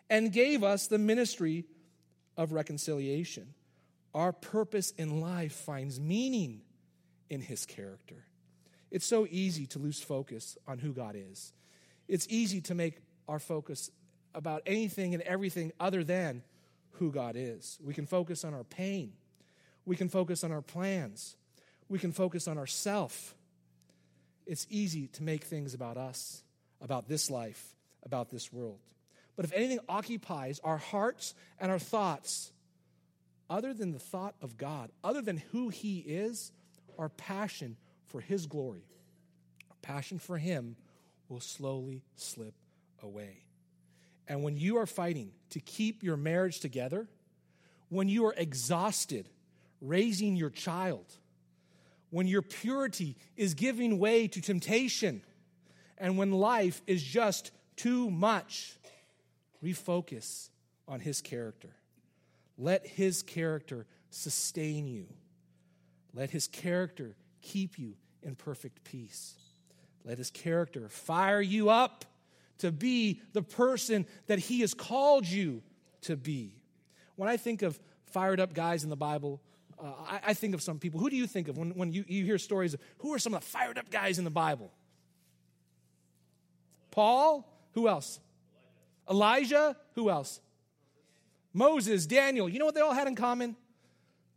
And 0.10 0.34
gave 0.34 0.64
us 0.64 0.88
the 0.88 0.98
ministry 0.98 1.66
of 2.36 2.52
reconciliation. 2.52 3.54
Our 4.14 4.34
purpose 4.34 4.92
in 4.98 5.22
life 5.22 5.54
finds 5.54 6.00
meaning 6.00 6.62
in 7.30 7.42
his 7.42 7.66
character. 7.66 8.26
It's 8.90 9.06
so 9.06 9.28
easy 9.30 9.68
to 9.68 9.80
lose 9.80 10.02
focus 10.02 10.58
on 10.68 10.80
who 10.80 10.92
God 10.92 11.16
is. 11.16 11.54
It's 12.10 12.28
easy 12.28 12.60
to 12.62 12.76
make 12.76 12.98
our 13.28 13.40
focus 13.40 13.92
about 14.34 14.64
anything 14.66 15.14
and 15.14 15.22
everything 15.24 15.72
other 15.80 16.04
than 16.04 16.42
who 16.94 17.12
God 17.12 17.36
is. 17.38 17.78
We 17.82 17.94
can 17.94 18.08
focus 18.08 18.44
on 18.44 18.54
our 18.54 18.64
pain. 18.64 19.14
We 19.86 19.96
can 19.96 20.10
focus 20.10 20.44
on 20.44 20.52
our 20.52 20.64
plans. 20.64 21.38
We 21.88 22.00
can 22.00 22.12
focus 22.12 22.48
on 22.48 22.58
ourself. 22.58 23.36
It's 24.48 24.66
easy 24.70 25.08
to 25.10 25.24
make 25.24 25.44
things 25.44 25.76
about 25.76 25.98
us, 25.98 26.44
about 26.82 27.08
this 27.08 27.30
life, 27.30 27.76
about 28.04 28.32
this 28.32 28.52
world. 28.52 28.80
But 29.36 29.46
if 29.46 29.54
anything 29.54 29.80
occupies 29.88 30.60
our 30.64 30.78
hearts 30.78 31.36
and 31.60 31.72
our 31.72 31.80
thoughts, 31.80 32.52
other 33.50 33.74
than 33.74 33.92
the 33.92 34.00
thought 34.00 34.36
of 34.42 34.58
God, 34.58 34.90
other 35.04 35.22
than 35.22 35.38
who 35.52 35.70
He 35.70 36.00
is, 36.00 36.52
our 36.98 37.10
passion 37.10 37.78
for 38.08 38.20
His 38.20 38.48
glory, 38.48 38.84
our 39.70 39.78
passion 39.82 40.18
for 40.18 40.38
Him 40.40 40.76
will 41.30 41.40
slowly 41.40 42.04
slip 42.16 42.56
away. 43.02 43.44
And 44.28 44.44
when 44.44 44.58
you 44.58 44.78
are 44.78 44.86
fighting 44.86 45.32
to 45.52 45.60
keep 45.60 46.04
your 46.04 46.18
marriage 46.18 46.60
together, 46.60 47.08
when 47.90 48.10
you 48.10 48.26
are 48.26 48.34
exhausted 48.36 49.30
raising 49.82 50.36
your 50.36 50.50
child, 50.50 51.06
when 52.10 52.28
your 52.28 52.42
purity 52.42 53.16
is 53.38 53.54
giving 53.54 53.98
way 54.00 54.28
to 54.28 54.42
temptation, 54.42 55.22
and 55.98 56.18
when 56.18 56.32
life 56.32 56.82
is 56.88 57.02
just 57.02 57.52
too 57.76 58.10
much, 58.10 58.78
refocus 59.64 60.50
on 60.88 61.00
His 61.00 61.22
character. 61.22 61.70
Let 62.58 62.86
His 62.86 63.24
character 63.24 63.86
sustain 64.10 64.88
you. 64.88 65.08
Let 66.14 66.30
His 66.30 66.48
character 66.48 67.16
keep 67.42 67.80
you 67.80 67.96
in 68.22 68.36
perfect 68.36 68.84
peace. 68.84 69.36
Let 70.06 70.18
His 70.18 70.32
character 70.32 70.88
fire 70.90 71.42
you 71.42 71.70
up 71.70 72.06
to 72.60 72.72
be 72.72 73.22
the 73.34 73.42
person 73.42 74.06
that 74.28 74.40
He 74.40 74.62
has 74.62 74.74
called 74.74 75.28
you 75.28 75.62
to 76.02 76.16
be. 76.16 76.56
When 77.16 77.30
I 77.30 77.38
think 77.38 77.62
of 77.62 77.80
fired 78.06 78.40
up 78.40 78.54
guys 78.54 78.84
in 78.84 78.90
the 78.90 78.96
Bible, 78.96 79.42
uh, 79.82 79.92
I, 80.08 80.20
I, 80.28 80.34
think 80.34 80.54
of 80.54 80.62
some 80.62 80.80
people. 80.80 81.00
Who 81.00 81.10
do 81.10 81.16
you 81.16 81.28
think 81.28 81.48
of 81.48 81.58
when, 81.58 81.72
when 81.72 81.94
you, 81.94 82.04
you 82.08 82.26
hear 82.26 82.38
stories 82.38 82.74
of 82.74 82.82
who 83.00 83.14
are 83.14 83.20
some 83.20 83.34
of 83.34 83.42
the 83.42 83.46
fired 83.46 83.78
up 83.78 83.90
guys 83.90 84.18
in 84.18 84.26
the 84.26 84.30
Bible? 84.30 84.72
Paul? 86.92 87.48
Who 87.74 87.88
else? 87.88 88.20
Elijah, 89.10 89.76
who 89.96 90.10
else? 90.10 90.42
Moses, 91.54 92.06
Daniel. 92.06 92.50
You 92.50 92.60
know 92.60 92.66
what 92.66 92.76
they 92.76 92.82
all 92.82 92.94
had 92.94 93.08
in 93.08 93.16
common? 93.16 93.56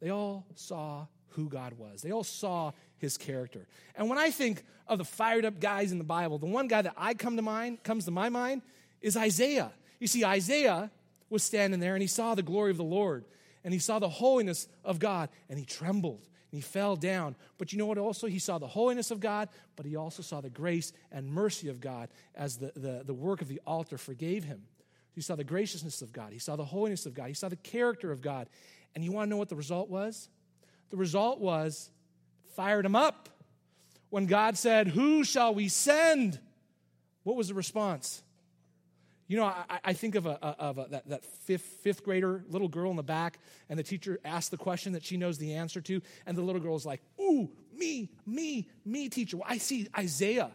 They 0.01 0.11
all 0.11 0.47
saw 0.55 1.07
who 1.31 1.49
God 1.49 1.75
was. 1.75 2.03
They 2.03 2.13
all 2.13 2.25
saw 2.25 2.73
his 3.03 3.19
character. 3.19 3.67
And 3.97 4.09
when 4.09 4.17
I 4.17 4.31
think 4.31 4.65
of 4.87 4.97
the 4.97 5.05
fired 5.05 5.45
up 5.45 5.61
guys 5.61 5.93
in 5.93 5.99
the 5.99 6.05
Bible, 6.05 6.39
the 6.39 6.47
one 6.47 6.69
guy 6.69 6.81
that 6.81 6.95
I 6.97 7.13
come 7.13 7.37
to 7.37 7.43
mind, 7.43 7.83
comes 7.83 8.07
to 8.07 8.11
my 8.11 8.31
mind, 8.31 8.63
is 9.03 9.17
Isaiah. 9.17 9.73
You 9.99 10.07
see, 10.07 10.25
Isaiah 10.25 10.91
was 11.29 11.43
standing 11.43 11.81
there 11.81 11.95
and 11.95 12.01
he 12.01 12.07
saw 12.07 12.35
the 12.35 12.43
glory 12.43 12.71
of 12.71 12.77
the 12.77 12.85
Lord 12.85 13.25
and 13.65 13.75
he 13.75 13.81
saw 13.81 13.99
the 13.99 14.09
holiness 14.09 14.69
of 14.85 15.01
God 15.01 15.29
and 15.51 15.59
he 15.59 15.65
trembled 15.65 16.29
and 16.51 16.59
he 16.59 16.61
fell 16.61 16.95
down. 16.95 17.35
But 17.59 17.73
you 17.73 17.79
know 17.79 17.87
what 17.87 17.99
also? 17.99 18.29
He 18.29 18.39
saw 18.39 18.59
the 18.59 18.69
holiness 18.69 19.11
of 19.11 19.19
God, 19.19 19.49
but 19.75 19.85
he 19.85 19.97
also 19.97 20.23
saw 20.23 20.41
the 20.41 20.51
grace 20.51 20.93
and 21.11 21.29
mercy 21.29 21.69
of 21.69 21.81
God 21.81 22.09
as 22.37 22.57
the, 22.57 22.73
the, 22.77 23.03
the 23.05 23.15
work 23.15 23.43
of 23.43 23.49
the 23.49 23.61
altar 23.67 23.99
forgave 23.99 24.45
him. 24.45 24.63
He 25.13 25.21
saw 25.21 25.35
the 25.35 25.45
graciousness 25.45 26.03
of 26.03 26.13
God. 26.13 26.33
He 26.33 26.39
saw 26.39 26.55
the 26.55 26.65
holiness 26.65 27.05
of 27.05 27.15
God. 27.15 27.27
He 27.27 27.35
saw 27.35 27.49
the 27.49 27.57
character 27.57 28.13
of 28.13 28.23
God. 28.23 28.49
And 28.95 29.03
you 29.03 29.11
want 29.11 29.27
to 29.27 29.31
know 29.31 29.39
what 29.39 29.49
the 29.49 29.57
result 29.57 29.91
was? 29.91 30.29
The 30.91 30.97
result 30.97 31.41
was 31.41 31.91
fired 32.55 32.87
him 32.87 32.97
up. 32.97 33.29
When 34.11 34.27
God 34.27 34.57
said, 34.57 34.89
Who 34.89 35.25
shall 35.25 35.55
we 35.55 35.69
send? 35.69 36.39
What 37.25 37.37
was 37.37 37.49
the 37.49 37.55
response? 37.55 38.23
You 39.29 39.39
know, 39.39 39.45
I, 39.45 39.79
I 39.85 39.93
think 39.95 40.15
of, 40.15 40.27
a, 40.27 40.33
of 40.45 40.79
a, 40.79 40.87
that, 40.91 41.09
that 41.09 41.25
fifth, 41.25 41.63
fifth 41.83 42.05
grader 42.05 42.45
little 42.51 42.69
girl 42.69 42.91
in 42.91 42.97
the 42.97 43.03
back, 43.03 43.39
and 43.71 43.79
the 43.79 43.83
teacher 43.83 44.21
asks 44.25 44.51
the 44.51 44.59
question 44.59 44.93
that 44.93 45.05
she 45.05 45.17
knows 45.17 45.39
the 45.39 45.55
answer 45.55 45.81
to, 45.81 46.03
and 46.27 46.37
the 46.37 46.43
little 46.43 46.61
girl 46.61 46.77
is 46.77 46.85
like, 46.85 47.01
Ooh, 47.19 47.51
me, 47.75 48.11
me, 48.27 48.69
me, 48.85 49.09
teacher. 49.09 49.39
Well, 49.39 49.47
I 49.49 49.59
see 49.59 49.89
Isaiah. 49.97 50.51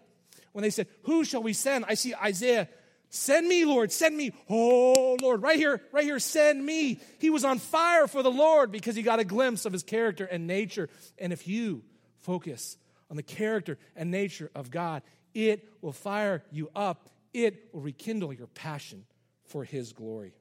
When 0.51 0.61
they 0.61 0.69
said, 0.69 0.87
Who 1.03 1.25
shall 1.25 1.41
we 1.41 1.53
send? 1.53 1.85
I 1.87 1.95
see 1.95 2.13
Isaiah. 2.13 2.69
Send 3.09 3.47
me, 3.47 3.63
Lord, 3.65 3.91
send 3.91 4.15
me. 4.17 4.33
Oh, 4.49 5.17
Lord, 5.21 5.41
right 5.41 5.57
here, 5.57 5.81
right 5.91 6.03
here, 6.03 6.19
send 6.19 6.65
me. 6.65 6.99
He 7.19 7.29
was 7.29 7.45
on 7.45 7.59
fire 7.59 8.07
for 8.07 8.21
the 8.21 8.31
Lord 8.31 8.71
because 8.71 8.95
he 8.95 9.01
got 9.01 9.19
a 9.19 9.23
glimpse 9.23 9.65
of 9.65 9.73
his 9.73 9.83
character 9.83 10.25
and 10.25 10.45
nature. 10.45 10.89
And 11.17 11.31
if 11.31 11.47
you 11.47 11.83
focus 12.19 12.77
on 13.09 13.15
the 13.15 13.23
character 13.23 13.77
and 13.95 14.11
nature 14.11 14.51
of 14.53 14.69
God, 14.71 15.03
it 15.33 15.67
will 15.81 15.93
fire 15.93 16.43
you 16.51 16.69
up 16.75 17.09
it 17.37 17.69
will 17.71 17.81
rekindle 17.81 18.33
your 18.33 18.47
passion 18.47 19.05
for 19.43 19.63
His 19.63 19.93
glory. 19.93 20.33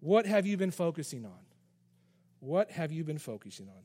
What 0.00 0.26
have 0.26 0.44
you 0.44 0.56
been 0.56 0.72
focusing 0.72 1.24
on? 1.24 1.38
What 2.40 2.72
have 2.72 2.92
you 2.92 3.04
been 3.04 3.18
focusing 3.18 3.68
on? 3.68 3.82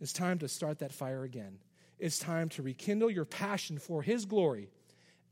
It's 0.00 0.12
time 0.12 0.38
to 0.38 0.48
start 0.48 0.78
that 0.78 0.92
fire 0.92 1.22
again. 1.22 1.58
It's 1.98 2.18
time 2.18 2.48
to 2.50 2.62
rekindle 2.62 3.10
your 3.10 3.26
passion 3.26 3.78
for 3.78 4.02
His 4.02 4.24
glory 4.24 4.70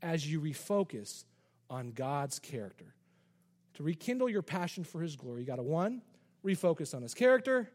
as 0.01 0.29
you 0.29 0.39
refocus 0.39 1.23
on 1.69 1.91
God's 1.91 2.39
character. 2.39 2.93
To 3.75 3.83
rekindle 3.83 4.29
your 4.29 4.41
passion 4.41 4.83
for 4.83 5.01
His 5.01 5.15
glory, 5.15 5.41
you 5.41 5.47
got 5.47 5.57
to 5.57 5.63
one, 5.63 6.01
refocus 6.43 6.95
on 6.95 7.01
His 7.01 7.13
character. 7.13 7.69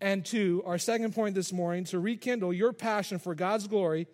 And 0.00 0.24
two, 0.24 0.62
our 0.66 0.78
second 0.78 1.14
point 1.14 1.34
this 1.34 1.52
morning, 1.52 1.84
to 1.84 1.98
rekindle 2.00 2.52
your 2.52 2.72
passion 2.72 3.18
for 3.18 3.34
God's 3.34 3.68
glory, 3.68 4.08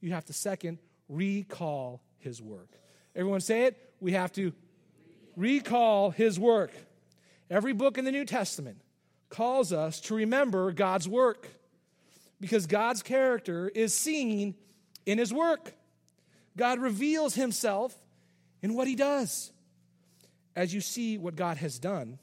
you 0.00 0.12
have 0.12 0.24
to 0.26 0.32
second, 0.32 0.78
recall 1.08 2.00
his 2.18 2.40
work. 2.40 2.68
Everyone 3.14 3.40
say 3.40 3.64
it. 3.64 3.94
We 4.00 4.12
have 4.12 4.32
to 4.32 4.52
recall 5.36 6.10
his 6.10 6.38
work. 6.38 6.72
Every 7.50 7.72
book 7.72 7.98
in 7.98 8.04
the 8.04 8.12
New 8.12 8.24
Testament 8.24 8.78
calls 9.28 9.72
us 9.72 10.00
to 10.02 10.14
remember 10.14 10.72
God's 10.72 11.08
work 11.08 11.48
because 12.40 12.66
God's 12.66 13.02
character 13.02 13.68
is 13.68 13.94
seen 13.94 14.54
in 15.06 15.18
his 15.18 15.32
work. 15.32 15.74
God 16.56 16.78
reveals 16.78 17.34
himself 17.34 17.94
in 18.62 18.74
what 18.74 18.86
he 18.86 18.94
does. 18.94 19.52
As 20.54 20.74
you 20.74 20.80
see 20.80 21.16
what 21.18 21.36
God 21.36 21.56
has 21.56 21.78
done, 21.78 22.18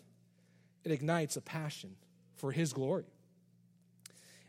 it 0.83 0.91
ignites 0.91 1.35
a 1.35 1.41
passion 1.41 1.95
for 2.35 2.51
his 2.51 2.73
glory. 2.73 3.05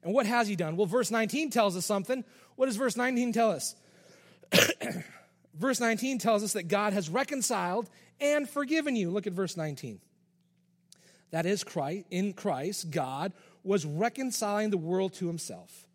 And 0.02 0.14
what 0.14 0.26
has 0.26 0.49
he 0.49 0.56
done? 0.56 0.76
Well, 0.76 0.87
verse 0.87 1.10
19 1.10 1.50
tells 1.50 1.76
us 1.76 1.87
something. 1.87 2.25
What 2.56 2.66
does 2.66 2.76
verse 2.76 2.96
19 2.96 3.32
tell 3.32 3.50
us? 3.50 3.75
Verse 5.54 5.78
19 5.78 6.18
tells 6.18 6.42
us 6.42 6.54
that 6.54 6.68
God 6.68 6.94
has 6.94 7.10
reconciled 7.10 7.88
and 8.18 8.49
forgiven 8.49 8.96
you. 8.96 9.10
Look 9.10 9.26
at 9.26 9.34
verse 9.34 9.58
19. 9.58 10.00
That 11.32 11.44
is, 11.44 11.64
Christ, 11.64 12.06
in 12.10 12.32
Christ, 12.32 12.90
God 12.90 13.32
was 13.62 13.84
reconciling 13.84 14.70
the 14.70 14.78
world 14.78 15.12
to 15.14 15.26
himself, 15.26 15.87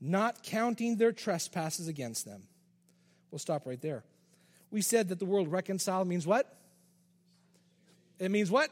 not 0.00 0.42
counting 0.42 0.96
their 0.96 1.10
trespasses 1.10 1.88
against 1.88 2.26
them. 2.26 2.42
We'll 3.34 3.40
stop 3.40 3.66
right 3.66 3.82
there. 3.82 4.04
We 4.70 4.80
said 4.80 5.08
that 5.08 5.18
the 5.18 5.24
word 5.24 5.48
reconciled 5.48 6.06
means 6.06 6.24
what? 6.24 6.56
It 8.20 8.30
means 8.30 8.48
what? 8.48 8.70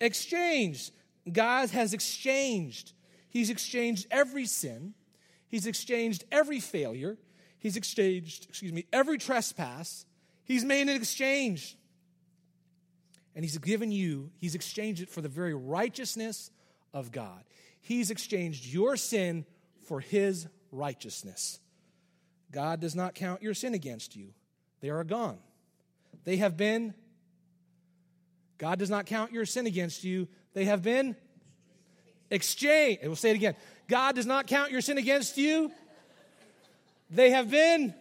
Exchange. 0.00 0.90
God 1.30 1.70
has 1.70 1.94
exchanged. 1.94 2.90
He's 3.30 3.50
exchanged 3.50 4.08
every 4.10 4.46
sin. 4.46 4.94
He's 5.46 5.68
exchanged 5.68 6.24
every 6.32 6.58
failure. 6.58 7.18
He's 7.60 7.76
exchanged, 7.76 8.46
excuse 8.48 8.72
me, 8.72 8.86
every 8.92 9.16
trespass. 9.16 10.06
He's 10.42 10.64
made 10.64 10.88
an 10.88 10.96
exchange. 10.96 11.76
And 13.36 13.44
he's 13.44 13.58
given 13.58 13.92
you, 13.92 14.32
he's 14.38 14.56
exchanged 14.56 15.02
it 15.02 15.08
for 15.08 15.20
the 15.20 15.28
very 15.28 15.54
righteousness 15.54 16.50
of 16.92 17.12
God. 17.12 17.44
He's 17.80 18.10
exchanged 18.10 18.66
your 18.66 18.96
sin 18.96 19.46
for 19.86 20.00
his 20.00 20.48
righteousness. 20.72 21.60
God 22.50 22.80
does 22.80 22.94
not 22.94 23.14
count 23.14 23.42
your 23.42 23.54
sin 23.54 23.74
against 23.74 24.16
you. 24.16 24.28
They 24.80 24.90
are 24.90 25.04
gone. 25.04 25.38
They 26.24 26.36
have 26.36 26.56
been, 26.56 26.94
God 28.58 28.78
does 28.78 28.90
not 28.90 29.06
count 29.06 29.32
your 29.32 29.46
sin 29.46 29.66
against 29.66 30.04
you. 30.04 30.28
They 30.54 30.64
have 30.64 30.82
been 30.82 31.16
exchanged. 32.30 33.00
We'll 33.04 33.16
say 33.16 33.30
it 33.30 33.36
again. 33.36 33.54
God 33.88 34.14
does 34.14 34.26
not 34.26 34.46
count 34.46 34.70
your 34.70 34.80
sin 34.80 34.98
against 34.98 35.36
you. 35.36 35.70
They 37.10 37.30
have 37.30 37.50
been 37.50 37.94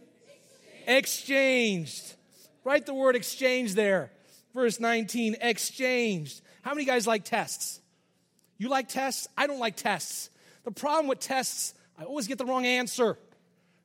exchanged. 0.85 2.15
Write 2.63 2.85
the 2.85 2.93
word 2.93 3.15
exchange 3.15 3.75
there. 3.75 4.11
Verse 4.53 4.79
19, 4.79 5.37
exchanged. 5.39 6.41
How 6.61 6.73
many 6.73 6.85
guys 6.85 7.07
like 7.07 7.23
tests? 7.23 7.79
You 8.57 8.69
like 8.69 8.89
tests? 8.89 9.27
I 9.37 9.47
don't 9.47 9.59
like 9.59 9.77
tests. 9.77 10.29
The 10.65 10.71
problem 10.71 11.07
with 11.07 11.19
tests, 11.19 11.73
I 11.97 12.03
always 12.03 12.27
get 12.27 12.37
the 12.37 12.45
wrong 12.45 12.65
answer, 12.65 13.17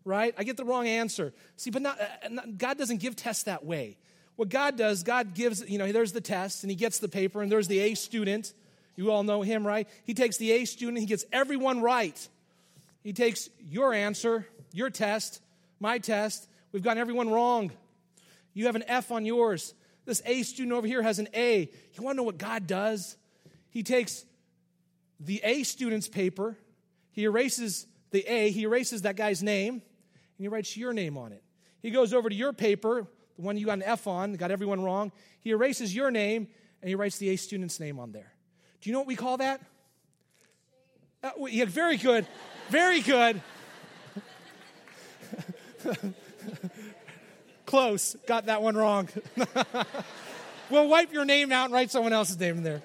right? 0.05 0.35
I 0.37 0.45
get 0.45 0.57
the 0.57 0.65
wrong 0.65 0.87
answer. 0.87 1.33
See, 1.57 1.71
but 1.71 1.83
not, 1.83 2.01
uh, 2.01 2.29
not, 2.31 2.59
God 2.59 2.79
doesn't 2.79 2.99
give 2.99 3.17
tests 3.17 3.45
that 3.45 3.65
way. 3.65 3.97
What 4.37 4.49
God 4.49 4.77
does, 4.77 5.03
God 5.03 5.35
gives, 5.35 5.69
you 5.69 5.79
know, 5.79 5.91
there's 5.93 6.13
the 6.13 6.21
test 6.21 6.65
and 6.65 6.71
he 6.71 6.77
gets 6.77 6.99
the 6.99 7.09
paper 7.09 7.43
and 7.43 7.53
there's 7.53 7.69
the 7.69 7.79
A 7.81 7.95
student. 7.95 8.53
You 8.97 9.11
all 9.11 9.23
know 9.23 9.43
him, 9.43 9.67
right? 9.67 9.89
He 10.05 10.15
takes 10.15 10.37
the 10.37 10.53
A 10.53 10.65
student, 10.65 10.99
he 10.99 11.07
gets 11.07 11.25
everyone 11.33 11.81
right. 11.81 12.29
He 13.03 13.13
takes 13.13 13.49
your 13.69 13.93
answer, 13.93 14.47
your 14.73 14.91
test, 14.91 15.41
my 15.81 15.99
test. 15.99 16.49
We've 16.73 16.83
gotten 16.83 17.01
everyone 17.01 17.29
wrong. 17.29 17.73
You 18.55 18.67
have 18.67 18.77
an 18.77 18.85
F 18.87 19.11
on 19.11 19.25
yours. 19.25 19.75
This 20.05 20.23
A 20.25 20.43
student 20.43 20.73
over 20.75 20.87
here 20.87 21.03
has 21.03 21.19
an 21.19 21.29
A. 21.35 21.71
You 21.95 22.03
want 22.03 22.15
to 22.15 22.17
know 22.19 22.23
what 22.23 22.39
God 22.39 22.67
does? 22.67 23.17
He 23.71 23.83
takes 23.83 24.25
the 25.21 25.41
A 25.45 25.63
student's 25.63 26.09
paper, 26.09 26.57
he 27.13 27.25
erases 27.25 27.87
the 28.11 28.21
A, 28.27 28.51
he 28.51 28.63
erases 28.65 29.03
that 29.03 29.17
guy's 29.17 29.43
name, 29.43 29.83
and 30.39 30.45
he 30.45 30.49
writes 30.49 30.77
your 30.77 30.93
name 30.93 31.17
on 31.17 31.33
it. 31.33 31.43
He 31.81 31.91
goes 31.91 32.13
over 32.13 32.29
to 32.29 32.35
your 32.35 32.53
paper, 32.53 33.07
the 33.37 33.43
one 33.43 33.57
you 33.57 33.67
got 33.67 33.75
an 33.75 33.83
F 33.83 34.07
on, 34.07 34.35
got 34.35 34.51
everyone 34.51 34.83
wrong. 34.83 35.13
He 35.41 35.51
erases 35.51 35.95
your 35.95 36.11
name, 36.11 36.49
and 36.81 36.89
he 36.89 36.95
writes 36.95 37.19
the 37.19 37.31
A 37.31 37.37
student's 37.37 37.81
name 37.81 37.99
on 37.99 38.13
there. 38.13 38.33
Do 38.81 38.91
you 38.91 38.93
know 38.93 39.01
what 39.01 39.09
we 39.09 39.17
call 39.17 39.39
that? 39.39 39.61
Uh, 41.23 41.31
yeah, 41.49 41.65
very 41.65 41.97
good. 41.97 42.27
Very 42.69 43.01
good. 43.01 43.41
Close. 47.67 48.17
Got 48.27 48.47
that 48.47 48.63
one 48.63 48.77
wrong. 48.77 49.09
we'll 50.71 50.89
wipe 50.89 51.13
your 51.13 51.25
name 51.25 51.53
out 51.53 51.67
and 51.67 51.75
write 51.75 51.91
someone 51.91 52.13
else's 52.13 52.39
name 52.39 52.59
in 52.59 52.65
there. 52.65 52.83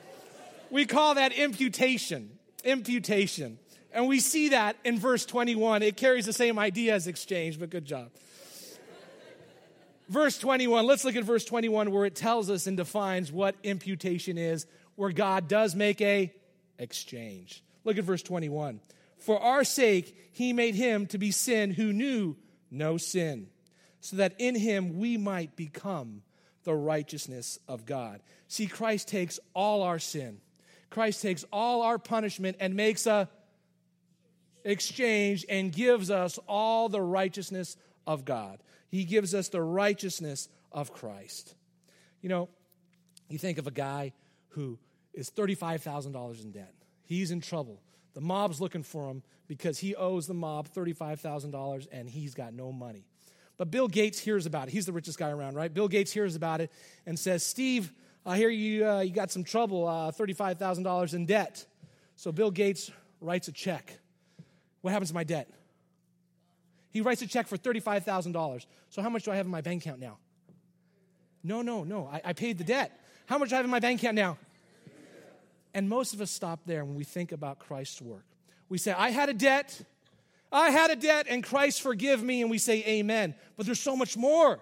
We 0.69 0.85
call 0.85 1.15
that 1.15 1.33
imputation. 1.33 2.29
Imputation. 2.63 3.57
And 3.93 4.07
we 4.07 4.19
see 4.19 4.49
that 4.49 4.75
in 4.83 4.99
verse 4.99 5.25
21. 5.25 5.81
It 5.83 5.97
carries 5.97 6.25
the 6.25 6.33
same 6.33 6.59
idea 6.59 6.93
as 6.93 7.07
exchange, 7.07 7.59
but 7.59 7.69
good 7.69 7.85
job. 7.85 8.11
verse 10.09 10.37
21, 10.37 10.85
let's 10.85 11.03
look 11.03 11.15
at 11.15 11.23
verse 11.23 11.45
21 11.45 11.91
where 11.91 12.05
it 12.05 12.15
tells 12.15 12.49
us 12.49 12.67
and 12.67 12.77
defines 12.77 13.31
what 13.31 13.55
imputation 13.63 14.37
is, 14.37 14.65
where 14.95 15.11
God 15.11 15.47
does 15.47 15.75
make 15.75 16.01
a 16.01 16.33
exchange. 16.77 17.63
Look 17.83 17.97
at 17.97 18.03
verse 18.03 18.23
21. 18.23 18.81
For 19.17 19.39
our 19.41 19.63
sake, 19.63 20.15
he 20.31 20.53
made 20.53 20.75
him 20.75 21.07
to 21.07 21.17
be 21.17 21.31
sin 21.31 21.71
who 21.71 21.91
knew 21.91 22.35
no 22.69 22.97
sin, 22.97 23.47
so 24.01 24.17
that 24.17 24.35
in 24.37 24.55
him 24.55 24.99
we 24.99 25.17
might 25.17 25.55
become 25.55 26.21
the 26.63 26.75
righteousness 26.75 27.59
of 27.67 27.85
God. 27.85 28.21
See, 28.47 28.67
Christ 28.67 29.07
takes 29.07 29.39
all 29.53 29.83
our 29.83 29.99
sin, 29.99 30.39
Christ 30.89 31.21
takes 31.21 31.45
all 31.51 31.81
our 31.81 31.97
punishment 31.97 32.57
and 32.59 32.75
makes 32.75 33.07
a 33.07 33.29
exchange 34.67 35.45
and 35.49 35.71
gives 35.71 36.11
us 36.11 36.37
all 36.47 36.89
the 36.89 37.01
righteousness 37.01 37.77
of 38.05 38.25
God. 38.25 38.61
He 38.89 39.03
gives 39.03 39.33
us 39.33 39.49
the 39.49 39.61
righteousness 39.61 40.49
of 40.71 40.93
Christ. 40.93 41.55
You 42.21 42.29
know, 42.29 42.49
you 43.29 43.37
think 43.37 43.57
of 43.57 43.67
a 43.67 43.71
guy 43.71 44.13
who 44.49 44.77
is 45.13 45.29
$35,000 45.29 46.43
in 46.43 46.51
debt. 46.51 46.73
He's 47.03 47.31
in 47.31 47.41
trouble. 47.41 47.81
The 48.13 48.21
mob's 48.21 48.59
looking 48.59 48.83
for 48.83 49.09
him 49.09 49.23
because 49.47 49.79
he 49.79 49.95
owes 49.95 50.27
the 50.27 50.33
mob 50.33 50.67
$35,000 50.69 51.87
and 51.91 52.09
he's 52.09 52.33
got 52.33 52.53
no 52.53 52.71
money. 52.71 53.05
But 53.57 53.71
Bill 53.71 53.87
Gates 53.87 54.19
hears 54.19 54.45
about 54.45 54.67
it. 54.67 54.71
He's 54.71 54.85
the 54.85 54.91
richest 54.91 55.17
guy 55.17 55.29
around, 55.29 55.55
right? 55.55 55.73
Bill 55.73 55.87
Gates 55.87 56.11
hears 56.11 56.35
about 56.35 56.61
it 56.61 56.71
and 57.05 57.17
says, 57.17 57.43
Steve, 57.43 57.91
I 58.25 58.37
hear 58.37 58.49
you, 58.49 58.87
uh, 58.87 58.99
you 58.99 59.11
got 59.11 59.31
some 59.31 59.43
trouble, 59.43 59.87
uh, 59.87 60.11
$35,000 60.11 61.13
in 61.13 61.25
debt. 61.25 61.65
So 62.15 62.31
Bill 62.31 62.51
Gates 62.51 62.91
writes 63.21 63.47
a 63.47 63.51
check. 63.51 63.97
What 64.81 64.91
happens 64.91 65.09
to 65.09 65.15
my 65.15 65.23
debt? 65.23 65.49
He 66.89 67.01
writes 67.01 67.21
a 67.21 67.27
check 67.27 67.47
for 67.47 67.57
$35,000. 67.57 68.65
So 68.89 69.01
how 69.01 69.09
much 69.09 69.23
do 69.23 69.31
I 69.31 69.35
have 69.35 69.45
in 69.45 69.51
my 69.51 69.61
bank 69.61 69.83
account 69.83 69.99
now? 69.99 70.17
No, 71.43 71.61
no, 71.61 71.83
no. 71.83 72.09
I, 72.11 72.21
I 72.25 72.33
paid 72.33 72.57
the 72.57 72.63
debt. 72.63 72.99
How 73.25 73.37
much 73.37 73.49
do 73.49 73.55
I 73.55 73.57
have 73.57 73.65
in 73.65 73.71
my 73.71 73.79
bank 73.79 74.01
account 74.01 74.15
now? 74.15 74.37
And 75.73 75.87
most 75.87 76.13
of 76.13 76.21
us 76.21 76.31
stop 76.31 76.61
there 76.65 76.83
when 76.83 76.95
we 76.95 77.03
think 77.03 77.31
about 77.31 77.59
Christ's 77.59 78.01
work. 78.01 78.25
We 78.69 78.77
say, 78.77 78.91
I 78.93 79.11
had 79.11 79.29
a 79.29 79.33
debt, 79.33 79.79
I 80.51 80.71
had 80.71 80.91
a 80.91 80.95
debt, 80.95 81.27
and 81.29 81.43
Christ 81.43 81.81
forgive 81.81 82.23
me, 82.23 82.41
and 82.41 82.49
we 82.49 82.57
say, 82.57 82.83
Amen. 82.87 83.35
But 83.55 83.65
there's 83.65 83.79
so 83.79 83.95
much 83.95 84.17
more. 84.17 84.59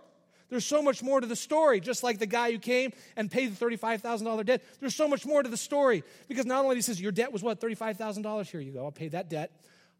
There's 0.49 0.65
so 0.65 0.81
much 0.81 1.01
more 1.01 1.21
to 1.21 1.27
the 1.27 1.35
story, 1.35 1.79
just 1.79 2.03
like 2.03 2.19
the 2.19 2.27
guy 2.27 2.51
who 2.51 2.59
came 2.59 2.91
and 3.15 3.31
paid 3.31 3.55
the 3.55 3.65
$35,000 3.65 4.45
debt. 4.45 4.63
There's 4.79 4.95
so 4.95 5.07
much 5.07 5.25
more 5.25 5.41
to 5.41 5.49
the 5.49 5.57
story 5.57 6.03
because 6.27 6.45
not 6.45 6.63
only 6.63 6.75
he 6.75 6.81
says, 6.81 6.99
Your 7.01 7.11
debt 7.11 7.31
was 7.31 7.41
what? 7.41 7.59
$35,000. 7.59 8.45
Here 8.47 8.61
you 8.61 8.71
go. 8.71 8.85
I'll 8.85 8.91
pay 8.91 9.07
that 9.09 9.29
debt. 9.29 9.51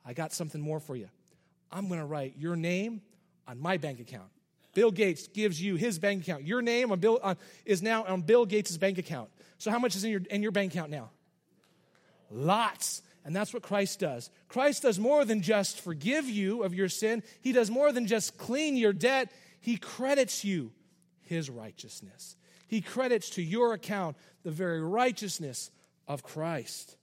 I 0.06 0.14
got 0.14 0.34
something 0.34 0.62
more 0.62 0.80
for 0.80 0.96
you. 0.96 1.10
I'm 1.72 1.88
going 1.88 2.00
to 2.00 2.06
write 2.06 2.36
your 2.38 2.56
name 2.56 3.02
on 3.48 3.60
my 3.60 3.78
bank 3.78 4.00
account. 4.00 4.30
Bill 4.74 4.92
Gates 4.92 5.28
gives 5.28 5.60
you 5.62 5.76
his 5.76 6.00
bank 6.00 6.24
account. 6.24 6.44
Your 6.44 6.62
name 6.62 6.92
on 6.92 7.00
Bill, 7.00 7.20
on, 7.24 7.38
is 7.66 7.82
now 7.82 8.04
on 8.04 8.22
Bill 8.22 8.46
Gates' 8.46 8.78
bank 8.78 8.98
account. 8.98 9.30
So, 9.58 9.72
how 9.72 9.80
much 9.80 9.96
is 9.96 10.04
in 10.04 10.12
your, 10.12 10.22
in 10.30 10.44
your 10.44 10.52
bank 10.52 10.74
account 10.74 10.92
now? 10.92 11.10
Lots. 12.30 13.02
And 13.24 13.36
that's 13.36 13.54
what 13.54 13.64
Christ 13.64 14.00
does. 14.00 14.30
Christ 14.50 14.84
does 14.84 15.00
more 15.00 15.26
than 15.26 15.42
just 15.42 15.82
forgive 15.82 16.30
you 16.30 16.62
of 16.64 16.76
your 16.76 16.90
sin, 16.90 17.24
He 17.42 17.54
does 17.54 17.72
more 17.72 17.92
than 17.92 18.06
just 18.06 18.38
clean 18.38 18.78
your 18.78 18.94
debt. 18.94 19.32
He 19.62 19.78
credits 19.78 20.46
you 20.46 20.72
His 21.22 21.50
righteousness. 21.50 22.36
He 22.68 22.82
credits 22.82 23.32
to 23.32 23.42
your 23.42 23.74
account 23.74 24.18
the 24.44 24.52
very 24.52 24.82
righteousness 24.82 25.72
of 26.08 26.22
Christ. 26.22 26.98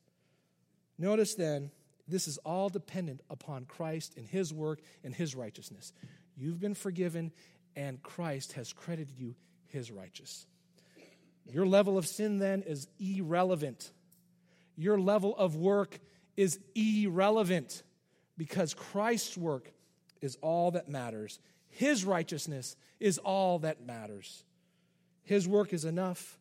Notice 0.99 1.35
then, 1.35 1.71
this 2.09 2.29
is 2.29 2.39
all 2.39 2.69
dependent 2.69 3.21
upon 3.31 3.65
Christ 3.65 4.15
and 4.17 4.27
His 4.27 4.53
work 4.53 4.81
and 5.05 5.15
His 5.15 5.35
righteousness. 5.35 5.93
You've 6.37 6.61
been 6.61 6.75
forgiven, 6.75 7.33
and 7.77 8.03
Christ 8.03 8.53
has 8.53 8.73
credited 8.73 9.19
you 9.19 9.35
His 9.69 9.91
righteousness. 9.91 10.47
Your 11.47 11.67
level 11.67 11.99
of 11.99 12.07
sin 12.07 12.39
then 12.39 12.63
is 12.63 12.87
irrelevant. 13.01 13.91
Your 14.77 14.99
level 14.99 15.37
of 15.37 15.57
work 15.57 15.99
is 16.37 16.59
irrelevant 16.75 17.83
because 18.39 18.75
Christ's 18.75 19.37
work 19.37 19.73
is 20.21 20.37
all 20.41 20.71
that 20.73 20.89
matters. 20.89 21.41
His 21.69 22.05
righteousness 22.05 22.77
is 23.01 23.19
all 23.19 23.59
that 23.61 23.85
matters. 23.85 24.45
His 25.25 25.49
work 25.49 25.73
is 25.73 25.85
enough. 25.85 26.39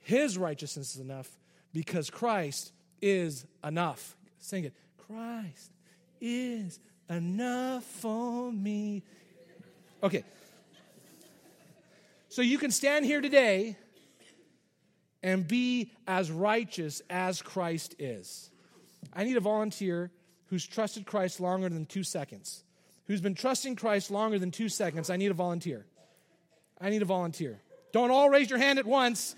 His 0.00 0.38
righteousness 0.38 0.94
is 0.94 1.00
enough 1.00 1.28
because 1.72 2.10
Christ 2.10 2.72
is 3.00 3.46
enough. 3.62 4.16
Sing 4.38 4.64
it. 4.64 4.74
Christ 5.06 5.70
is 6.20 6.78
enough 7.08 7.84
for 7.84 8.50
me. 8.52 9.02
Okay. 10.02 10.24
So 12.28 12.42
you 12.42 12.58
can 12.58 12.70
stand 12.70 13.04
here 13.04 13.20
today 13.20 13.76
and 15.22 15.46
be 15.46 15.90
as 16.06 16.30
righteous 16.30 17.02
as 17.08 17.40
Christ 17.40 17.94
is. 17.98 18.50
I 19.12 19.24
need 19.24 19.36
a 19.36 19.40
volunteer 19.40 20.10
who's 20.46 20.66
trusted 20.66 21.06
Christ 21.06 21.40
longer 21.40 21.68
than 21.68 21.86
two 21.86 22.02
seconds. 22.02 22.64
Who's 23.06 23.20
been 23.20 23.34
trusting 23.34 23.76
Christ 23.76 24.10
longer 24.10 24.38
than 24.38 24.50
two 24.50 24.68
seconds. 24.68 25.10
I 25.10 25.16
need 25.16 25.30
a 25.30 25.34
volunteer. 25.34 25.86
I 26.80 26.90
need 26.90 27.02
a 27.02 27.06
volunteer. 27.06 27.60
Don't 27.92 28.10
all 28.10 28.28
raise 28.28 28.50
your 28.50 28.58
hand 28.58 28.78
at 28.78 28.86
once. 28.86 29.36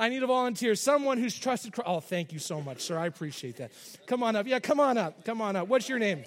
I 0.00 0.08
need 0.08 0.22
a 0.22 0.26
volunteer. 0.26 0.74
Someone 0.74 1.18
who's 1.18 1.38
trusted 1.38 1.74
Christ. 1.74 1.86
Oh, 1.86 2.00
thank 2.00 2.32
you 2.32 2.38
so 2.38 2.62
much, 2.62 2.80
sir. 2.80 2.96
I 2.96 3.04
appreciate 3.04 3.58
that. 3.58 3.70
Come 4.06 4.22
on 4.22 4.34
up. 4.34 4.46
Yeah, 4.46 4.58
come 4.58 4.80
on 4.80 4.96
up. 4.96 5.26
Come 5.26 5.42
on 5.42 5.56
up. 5.56 5.68
What's 5.68 5.90
your 5.90 5.98
name? 5.98 6.24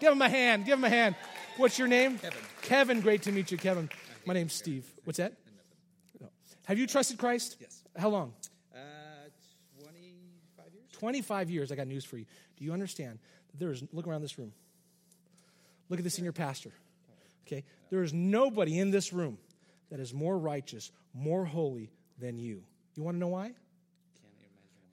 Give 0.00 0.10
him 0.10 0.22
a 0.22 0.28
hand. 0.28 0.64
Give 0.64 0.78
him 0.78 0.84
a 0.84 0.88
hand. 0.88 1.14
What's 1.58 1.78
your 1.78 1.86
name? 1.86 2.18
Kevin. 2.18 2.38
Kevin, 2.62 3.00
great 3.02 3.22
to 3.24 3.32
meet 3.32 3.50
you, 3.50 3.58
Kevin. 3.58 3.90
My 4.24 4.32
name's 4.32 4.54
Steve. 4.54 4.86
What's 5.04 5.18
that? 5.18 5.34
Have 6.64 6.78
you 6.78 6.86
trusted 6.86 7.18
Christ? 7.18 7.58
Yes. 7.60 7.82
How 7.94 8.08
long? 8.08 8.32
Uh, 8.74 8.78
25 10.92 11.50
years, 11.50 11.70
I 11.70 11.74
got 11.74 11.86
news 11.86 12.06
for 12.06 12.16
you. 12.16 12.24
Do 12.56 12.64
you 12.64 12.72
understand 12.72 13.18
that 13.50 13.58
there 13.60 13.70
is, 13.70 13.84
look 13.92 14.06
around 14.06 14.22
this 14.22 14.38
room. 14.38 14.52
Look 15.90 16.00
at 16.00 16.04
the 16.04 16.10
senior 16.10 16.32
pastor. 16.32 16.72
Okay? 17.46 17.64
There 17.90 18.02
is 18.02 18.14
nobody 18.14 18.78
in 18.78 18.90
this 18.90 19.12
room 19.12 19.36
that 19.90 20.00
is 20.00 20.14
more 20.14 20.38
righteous, 20.38 20.90
more 21.12 21.44
holy 21.44 21.90
than 22.22 22.38
you. 22.38 22.62
You 22.94 23.02
want 23.02 23.16
to 23.16 23.18
know 23.18 23.28
why? 23.28 23.52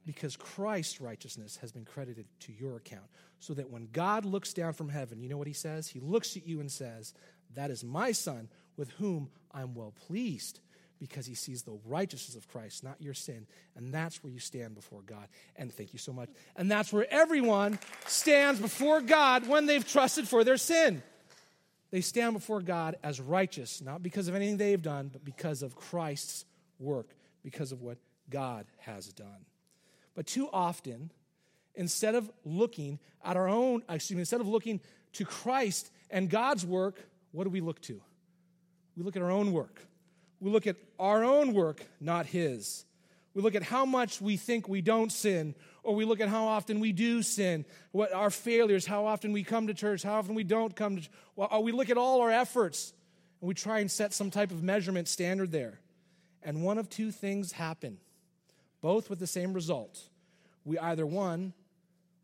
Because 0.05 0.35
Christ's 0.35 0.99
righteousness 0.99 1.57
has 1.57 1.71
been 1.71 1.85
credited 1.85 2.25
to 2.41 2.51
your 2.51 2.75
account. 2.75 3.05
So 3.39 3.53
that 3.53 3.69
when 3.69 3.87
God 3.93 4.25
looks 4.25 4.53
down 4.53 4.73
from 4.73 4.89
heaven, 4.89 5.21
you 5.21 5.29
know 5.29 5.37
what 5.37 5.47
he 5.47 5.53
says? 5.53 5.87
He 5.87 6.01
looks 6.01 6.35
at 6.35 6.45
you 6.45 6.59
and 6.59 6.69
says, 6.69 7.13
That 7.55 7.71
is 7.71 7.85
my 7.85 8.11
son 8.11 8.49
with 8.75 8.89
whom 8.91 9.29
I'm 9.53 9.75
well 9.75 9.93
pleased 10.07 10.59
because 10.99 11.25
he 11.25 11.35
sees 11.35 11.61
the 11.61 11.79
righteousness 11.85 12.35
of 12.35 12.49
Christ, 12.49 12.83
not 12.83 13.01
your 13.01 13.13
sin. 13.13 13.47
And 13.77 13.93
that's 13.93 14.21
where 14.21 14.33
you 14.33 14.39
stand 14.39 14.75
before 14.75 15.01
God. 15.05 15.27
And 15.55 15.73
thank 15.73 15.93
you 15.93 15.99
so 15.99 16.11
much. 16.11 16.29
And 16.57 16.69
that's 16.69 16.91
where 16.91 17.07
everyone 17.09 17.79
stands 18.05 18.59
before 18.59 18.99
God 18.99 19.47
when 19.47 19.65
they've 19.65 19.87
trusted 19.87 20.27
for 20.27 20.43
their 20.43 20.57
sin. 20.57 21.01
They 21.91 22.01
stand 22.01 22.33
before 22.33 22.61
God 22.61 22.97
as 23.01 23.19
righteous, 23.21 23.81
not 23.81 24.03
because 24.03 24.27
of 24.27 24.35
anything 24.35 24.57
they've 24.57 24.81
done, 24.81 25.09
but 25.11 25.23
because 25.23 25.63
of 25.63 25.75
Christ's 25.75 26.45
work, 26.79 27.07
because 27.43 27.71
of 27.71 27.81
what 27.81 27.97
God 28.29 28.65
has 28.79 29.07
done. 29.13 29.45
But 30.15 30.27
too 30.27 30.49
often, 30.51 31.11
instead 31.75 32.15
of 32.15 32.29
looking 32.43 32.99
at 33.23 33.37
our 33.37 33.47
own, 33.47 33.83
excuse 33.89 34.15
me, 34.15 34.21
instead 34.21 34.41
of 34.41 34.47
looking 34.47 34.79
to 35.13 35.25
Christ 35.25 35.91
and 36.09 36.29
God's 36.29 36.65
work, 36.65 36.99
what 37.31 37.43
do 37.45 37.49
we 37.49 37.61
look 37.61 37.81
to? 37.83 38.01
We 38.95 39.03
look 39.03 39.15
at 39.15 39.21
our 39.21 39.31
own 39.31 39.53
work. 39.53 39.79
We 40.39 40.51
look 40.51 40.67
at 40.67 40.75
our 40.99 41.23
own 41.23 41.53
work, 41.53 41.85
not 41.99 42.25
His. 42.25 42.85
We 43.33 43.41
look 43.41 43.55
at 43.55 43.63
how 43.63 43.85
much 43.85 44.19
we 44.19 44.37
think 44.37 44.67
we 44.67 44.81
don't 44.81 45.11
sin, 45.11 45.55
or 45.83 45.95
we 45.95 46.03
look 46.05 46.19
at 46.19 46.29
how 46.29 46.45
often 46.45 46.79
we 46.79 46.91
do 46.91 47.21
sin, 47.21 47.63
what 47.91 48.11
our 48.13 48.29
failures, 48.29 48.85
how 48.85 49.05
often 49.05 49.31
we 49.31 49.43
come 49.43 49.67
to 49.67 49.73
church, 49.73 50.03
how 50.03 50.15
often 50.15 50.35
we 50.35 50.43
don't 50.43 50.75
come 50.75 50.97
to 50.97 51.01
church. 51.03 51.11
Well, 51.35 51.49
uh, 51.53 51.59
we 51.59 51.71
look 51.71 51.89
at 51.89 51.97
all 51.97 52.21
our 52.21 52.31
efforts 52.31 52.93
and 53.39 53.47
we 53.47 53.53
try 53.53 53.79
and 53.79 53.89
set 53.89 54.13
some 54.13 54.31
type 54.31 54.51
of 54.51 54.63
measurement 54.63 55.07
standard 55.07 55.51
there. 55.51 55.79
And 56.43 56.63
one 56.63 56.77
of 56.77 56.89
two 56.89 57.11
things 57.11 57.53
happen, 57.53 57.97
both 58.81 59.09
with 59.09 59.19
the 59.19 59.27
same 59.27 59.53
result. 59.53 59.99
We 60.65 60.77
either 60.79 61.05
one, 61.05 61.53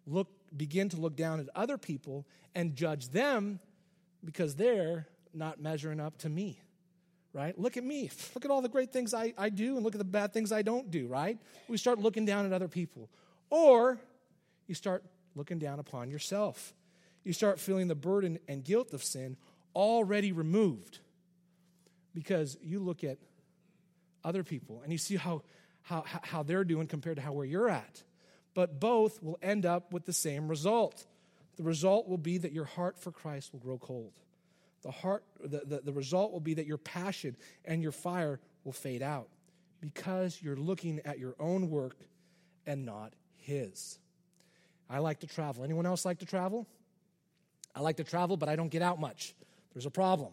look, 0.07 0.29
begin 0.55 0.89
to 0.89 0.97
look 0.97 1.15
down 1.15 1.39
at 1.39 1.47
other 1.55 1.77
people 1.77 2.25
and 2.53 2.75
judge 2.75 3.09
them 3.09 3.59
because 4.23 4.55
they're 4.55 5.07
not 5.33 5.59
measuring 5.59 5.99
up 5.99 6.17
to 6.19 6.29
me 6.29 6.59
right? 7.35 7.59
Look 7.59 7.75
at 7.75 7.83
me. 7.83 8.09
Look 8.33 8.45
at 8.45 8.49
all 8.49 8.61
the 8.61 8.69
great 8.69 8.93
things 8.93 9.13
I, 9.13 9.33
I 9.37 9.49
do 9.49 9.75
and 9.75 9.83
look 9.83 9.93
at 9.93 9.99
the 9.99 10.05
bad 10.05 10.33
things 10.33 10.53
I 10.53 10.61
don't 10.61 10.89
do, 10.89 11.07
right? 11.07 11.37
We 11.67 11.75
start 11.75 11.99
looking 11.99 12.25
down 12.25 12.45
at 12.45 12.53
other 12.53 12.69
people. 12.69 13.09
Or 13.49 13.99
you 14.67 14.73
start 14.73 15.03
looking 15.35 15.59
down 15.59 15.79
upon 15.79 16.09
yourself. 16.09 16.73
You 17.23 17.33
start 17.33 17.59
feeling 17.59 17.89
the 17.89 17.95
burden 17.95 18.39
and 18.47 18.63
guilt 18.63 18.93
of 18.93 19.03
sin 19.03 19.35
already 19.75 20.31
removed 20.31 20.99
because 22.13 22.57
you 22.61 22.79
look 22.79 23.03
at 23.03 23.17
other 24.25 24.43
people 24.43 24.81
and 24.83 24.91
you 24.91 24.97
see 24.97 25.15
how, 25.15 25.43
how, 25.83 26.03
how 26.07 26.43
they're 26.43 26.65
doing 26.65 26.87
compared 26.87 27.17
to 27.17 27.21
how 27.21 27.31
where 27.31 27.45
you're 27.45 27.69
at. 27.69 28.03
But 28.53 28.79
both 28.79 29.21
will 29.21 29.37
end 29.41 29.65
up 29.65 29.93
with 29.93 30.05
the 30.05 30.13
same 30.13 30.47
result. 30.47 31.05
The 31.57 31.63
result 31.63 32.07
will 32.07 32.17
be 32.17 32.39
that 32.39 32.51
your 32.51 32.65
heart 32.65 32.97
for 32.97 33.11
Christ 33.11 33.53
will 33.53 33.59
grow 33.59 33.77
cold. 33.77 34.13
The 34.81 34.91
heart 34.91 35.23
the, 35.39 35.61
the, 35.65 35.81
the 35.85 35.93
result 35.93 36.31
will 36.31 36.39
be 36.39 36.55
that 36.55 36.65
your 36.65 36.77
passion 36.77 37.37
and 37.63 37.81
your 37.81 37.91
fire 37.91 38.39
will 38.63 38.73
fade 38.73 39.01
out 39.01 39.29
because 39.79 40.39
you're 40.41 40.55
looking 40.55 41.01
at 41.05 41.19
your 41.19 41.35
own 41.39 41.69
work 41.69 41.97
and 42.65 42.85
not 42.85 43.13
his. 43.37 43.99
I 44.89 44.99
like 44.99 45.19
to 45.19 45.27
travel. 45.27 45.63
Anyone 45.63 45.85
else 45.85 46.05
like 46.05 46.19
to 46.19 46.25
travel? 46.25 46.67
I 47.75 47.81
like 47.81 47.97
to 47.97 48.03
travel 48.03 48.37
but 48.37 48.49
i 48.49 48.55
don't 48.55 48.69
get 48.69 48.81
out 48.81 48.99
much. 48.99 49.35
There's 49.73 49.85
a 49.85 49.91
problem 49.91 50.31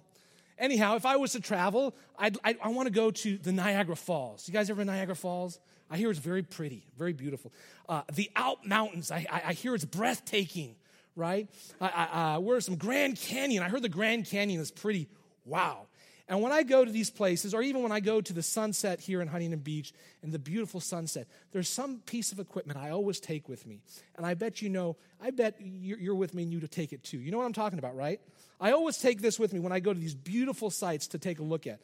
anyhow 0.59 0.97
if 0.97 1.07
i 1.07 1.17
was 1.17 1.33
to 1.33 1.41
travel 1.41 1.95
I'd, 2.19 2.37
i 2.45 2.57
i 2.62 2.69
want 2.69 2.87
to 2.87 2.93
go 2.93 3.11
to 3.11 3.38
the 3.38 3.53
niagara 3.53 3.97
falls 3.97 4.47
you 4.49 4.55
guys 4.55 4.71
ever 4.71 4.85
niagara 4.85 5.17
falls 5.17 5.61
i 5.91 5.97
hear 5.97 6.11
it's 6.11 6.19
very 6.19 6.43
pretty 6.43 6.87
very 6.97 7.12
beautiful 7.12 7.53
uh, 7.88 8.03
the 8.12 8.31
alp 8.37 8.65
mountains 8.65 9.11
I, 9.11 9.27
I, 9.31 9.43
I 9.47 9.53
hear 9.53 9.75
it's 9.75 9.85
breathtaking 9.85 10.77
right? 11.17 11.49
I, 11.81 11.88
I, 11.88 12.35
uh, 12.37 12.61
some 12.61 12.77
Grand 12.77 13.17
Canyon. 13.17 13.62
I 13.62 13.69
heard 13.69 13.83
the 13.83 13.88
Grand 13.88 14.27
Canyon 14.27 14.61
is 14.61 14.71
pretty 14.71 15.09
wow. 15.45 15.87
And 16.33 16.40
when 16.40 16.51
I 16.51 16.62
go 16.62 16.83
to 16.83 16.90
these 16.90 17.11
places, 17.11 17.53
or 17.53 17.61
even 17.61 17.83
when 17.83 17.92
I 17.92 18.01
go 18.01 18.23
to 18.23 18.33
the 18.33 18.42
sunset 18.42 19.01
here 19.01 19.21
in 19.21 19.29
Huntington 19.29 19.59
Beach 19.59 19.92
and 20.23 20.33
the 20.33 20.38
beautiful 20.38 20.81
sunset, 20.81 21.29
there's 21.53 21.68
some 21.68 21.99
piece 22.07 22.33
of 22.33 22.38
equipment 22.38 22.79
I 22.79 22.88
always 22.88 23.21
take 23.21 23.51
with 23.51 23.66
me. 23.66 23.83
And 24.16 24.25
I 24.25 24.33
bet 24.33 24.62
you 24.62 24.71
know, 24.71 24.97
I 25.21 25.31
bet 25.31 25.57
you're 25.61 26.14
with 26.14 26.33
me 26.33 26.45
and 26.45 26.51
you 26.51 26.61
to 26.61 26.68
take 26.68 26.95
it 26.95 27.05
too. 27.05 27.18
You 27.18 27.33
know 27.33 27.37
what 27.37 27.45
I'm 27.45 27.53
talking 27.53 27.79
about, 27.79 27.95
right? 27.95 28.18
I 28.59 28.73
always 28.73 28.97
take 28.97 29.21
this 29.21 29.38
with 29.38 29.53
me 29.53 29.61
when 29.61 29.73
I 29.73 29.81
go 29.81 29.92
to 29.92 30.01
these 30.01 30.14
beautiful 30.14 30.71
sites 30.71 31.09
to 31.09 31.18
take 31.18 31.38
a 31.38 31.42
look 31.42 31.66
at. 31.66 31.81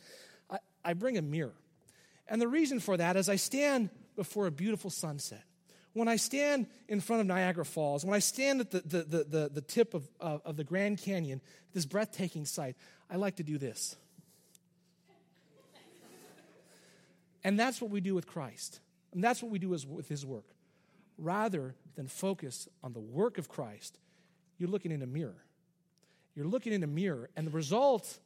I, 0.48 0.61
I 0.82 0.94
bring 0.94 1.18
a 1.18 1.22
mirror. 1.22 1.52
And 2.26 2.40
the 2.40 2.48
reason 2.48 2.80
for 2.80 2.96
that 2.96 3.18
is 3.18 3.28
I 3.28 3.37
stand 3.37 3.90
before 4.16 4.46
a 4.46 4.50
beautiful 4.50 4.88
sunset 4.88 5.44
when 5.92 6.08
I 6.08 6.16
stand 6.16 6.68
in 6.88 7.00
front 7.00 7.20
of 7.20 7.26
Niagara 7.26 7.66
Falls, 7.66 8.02
when 8.02 8.14
I 8.14 8.20
stand 8.20 8.61
at 8.61 8.70
the, 8.70 8.80
the, 8.80 9.24
the, 9.24 9.50
the, 9.52 9.61
tip 9.61 9.92
of, 9.92 10.08
uh, 10.22 10.38
of 10.46 10.56
the 10.56 10.64
Grand 10.64 10.96
Canyon, 11.02 11.42
this 11.74 11.84
breathtaking 11.84 12.46
sight, 12.46 12.76
I 13.11 13.16
like 13.16 13.37
to 13.37 13.42
do 13.42 13.58
this. 13.58 13.96
And 17.44 17.59
that's 17.59 17.81
what 17.81 17.90
we 17.90 18.01
do 18.01 18.14
with 18.14 18.27
Christ. 18.27 18.81
And 19.12 19.22
that's 19.22 19.42
what 19.42 19.51
we 19.51 19.59
do 19.59 19.70
with 19.70 20.09
his 20.09 20.27
work. 20.27 20.44
Rather 21.16 21.74
than 21.96 22.07
focus 22.07 22.68
on 22.83 22.92
the 22.92 23.01
work 23.01 23.38
of 23.38 23.48
Christ, 23.48 23.98
you're 24.59 24.68
looking 24.68 24.92
in 24.92 25.03
a 25.03 25.07
mirror. 25.07 25.44
You're 26.35 26.46
looking 26.46 26.72
in 26.72 26.85
a 26.85 26.87
mirror, 26.87 27.31
and 27.37 27.46
the 27.46 27.51
result 27.51 28.18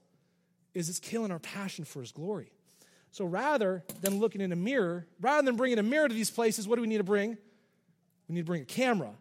is 0.75 0.89
it's 0.89 0.99
killing 0.99 1.31
our 1.31 1.39
passion 1.39 1.85
for 1.85 2.01
his 2.01 2.13
glory. 2.13 2.53
So 3.11 3.25
rather 3.25 3.85
than 4.01 4.21
looking 4.21 4.41
in 4.41 4.53
a 4.53 4.57
mirror, 4.57 5.07
rather 5.21 5.45
than 5.45 5.57
bringing 5.57 5.79
a 5.79 5.83
mirror 5.83 6.09
to 6.09 6.15
these 6.15 6.31
places, 6.31 6.67
what 6.67 6.77
do 6.77 6.83
we 6.83 6.89
need 6.89 6.99
to 6.99 7.05
bring? 7.05 7.37
We 8.29 8.35
need 8.35 8.43
to 8.43 8.47
bring 8.47 8.63
a 8.63 8.67
camera. 8.67 9.13